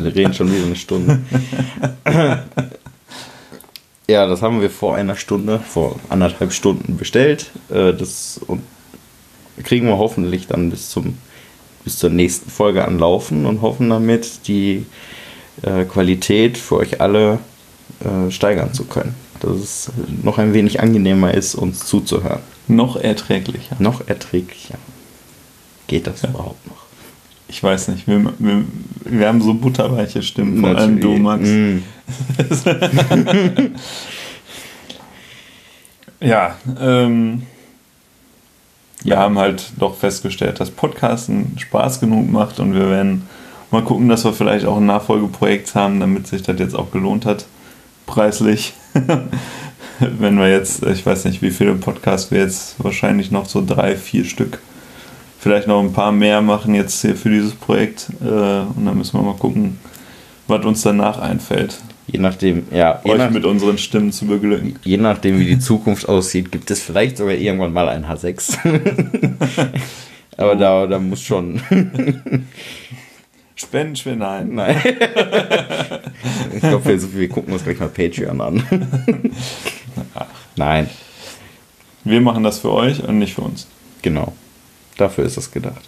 [0.00, 1.20] Wir reden schon wieder eine Stunde.
[4.08, 7.50] ja, das haben wir vor einer Stunde, vor anderthalb Stunden bestellt.
[7.70, 8.40] Äh, das
[9.64, 11.18] kriegen wir hoffentlich dann bis zum
[11.82, 14.86] bis zur nächsten Folge anlaufen und hoffen damit die
[15.62, 17.38] äh, Qualität für euch alle
[18.00, 19.14] äh, steigern zu können.
[19.40, 19.90] Dass es
[20.22, 22.42] noch ein wenig angenehmer ist, uns zuzuhören.
[22.68, 23.76] Noch erträglicher.
[23.78, 24.76] Noch erträglicher.
[25.86, 26.30] Geht das Ja.
[26.30, 26.76] überhaupt noch?
[27.48, 28.64] Ich weiß nicht, wir, wir,
[29.04, 31.48] wir haben so butterweiche Stimmen, vor allem du, Max.
[31.48, 31.78] Mm.
[36.20, 37.42] Ja, ähm,
[39.04, 43.28] wir haben halt doch festgestellt, dass Podcasten Spaß genug macht und wir werden
[43.70, 47.24] mal gucken, dass wir vielleicht auch ein Nachfolgeprojekt haben, damit sich das jetzt auch gelohnt
[47.24, 47.46] hat,
[48.06, 48.74] preislich.
[50.18, 53.96] Wenn wir jetzt, ich weiß nicht, wie viele Podcasts wir jetzt wahrscheinlich noch so drei,
[53.96, 54.60] vier Stück,
[55.38, 59.18] vielleicht noch ein paar mehr machen jetzt hier für dieses Projekt äh, und dann müssen
[59.18, 59.78] wir mal gucken,
[60.46, 61.78] was uns danach einfällt,
[62.10, 64.78] Je nachdem, ja, je, euch nach, mit unseren Stimmen zu beglücken.
[64.82, 68.56] je nachdem, wie die Zukunft aussieht, gibt es vielleicht sogar irgendwann mal ein H6.
[70.38, 71.60] Aber da, da muss schon.
[73.56, 74.54] Spenden, spenden, nein.
[74.54, 74.76] Nein.
[76.54, 78.62] ich glaube, wir, wir gucken uns gleich mal Patreon an.
[80.56, 80.88] Nein,
[82.04, 83.66] Wir machen das für euch und nicht für uns.
[84.02, 84.32] genau.
[84.96, 85.82] Dafür ist das gedacht.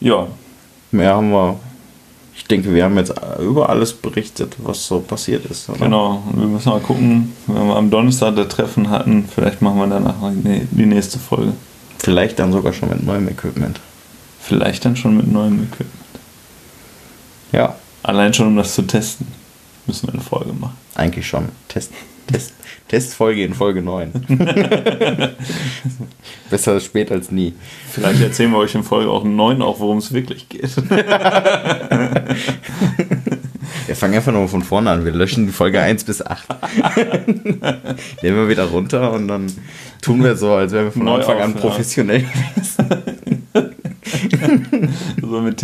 [0.00, 0.26] Ja,
[0.90, 1.60] Mehr haben wir.
[2.34, 5.68] Ich denke, wir haben jetzt über alles berichtet, was so passiert ist.
[5.68, 5.80] Oder?
[5.80, 6.22] genau.
[6.30, 9.86] Und wir müssen mal gucken, wenn wir am Donnerstag das Treffen hatten, vielleicht machen wir
[9.86, 11.52] danach die nächste Folge.
[11.98, 13.80] Vielleicht dann sogar schon mit neuem Equipment.
[14.40, 15.92] Vielleicht dann schon mit neuem Equipment.
[17.52, 19.26] Ja, Allein schon, um das zu testen,
[19.86, 20.76] müssen wir eine Folge machen.
[20.94, 21.48] eigentlich schon.
[21.68, 21.92] Test,
[22.30, 22.52] Test,
[22.88, 24.12] Testfolge in Folge 9.
[26.50, 27.54] Besser spät als nie.
[27.90, 30.70] Vielleicht erzählen wir euch in Folge auch 9 auch, worum es wirklich geht.
[33.86, 35.04] Wir fangen einfach nur von vorne an.
[35.04, 36.46] Wir löschen die Folge 1 bis 8.
[38.22, 39.50] Nehmen wir wieder runter und dann
[40.02, 41.60] tun wir so, als wären wir von Neu Anfang an auf, ja.
[41.60, 42.24] professionell.
[45.20, 45.58] so mit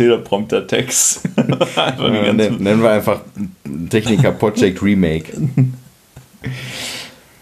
[1.37, 3.21] Äh, ganze- nen- Nennen wir einfach
[3.89, 5.31] Techniker Project Remake.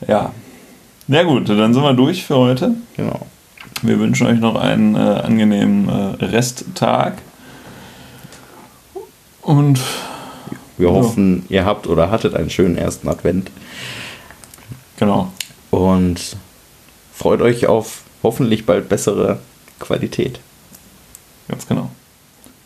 [0.07, 0.31] Ja.
[1.07, 2.75] Na gut, dann sind wir durch für heute.
[2.95, 3.25] Genau.
[3.81, 7.17] Wir wünschen euch noch einen äh, angenehmen äh, Resttag.
[9.41, 9.79] Und
[10.77, 10.93] Wir Ja.
[10.93, 13.51] hoffen, ihr habt oder hattet einen schönen ersten Advent
[14.97, 15.31] genau.
[15.69, 16.37] und
[17.13, 19.39] freut euch auf hoffentlich bald bessere
[19.79, 20.39] Qualität.
[21.49, 21.89] Ganz genau.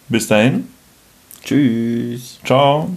[0.08, 0.68] Bis dahin.
[1.44, 2.40] Tschüss.
[2.46, 2.90] Ciao.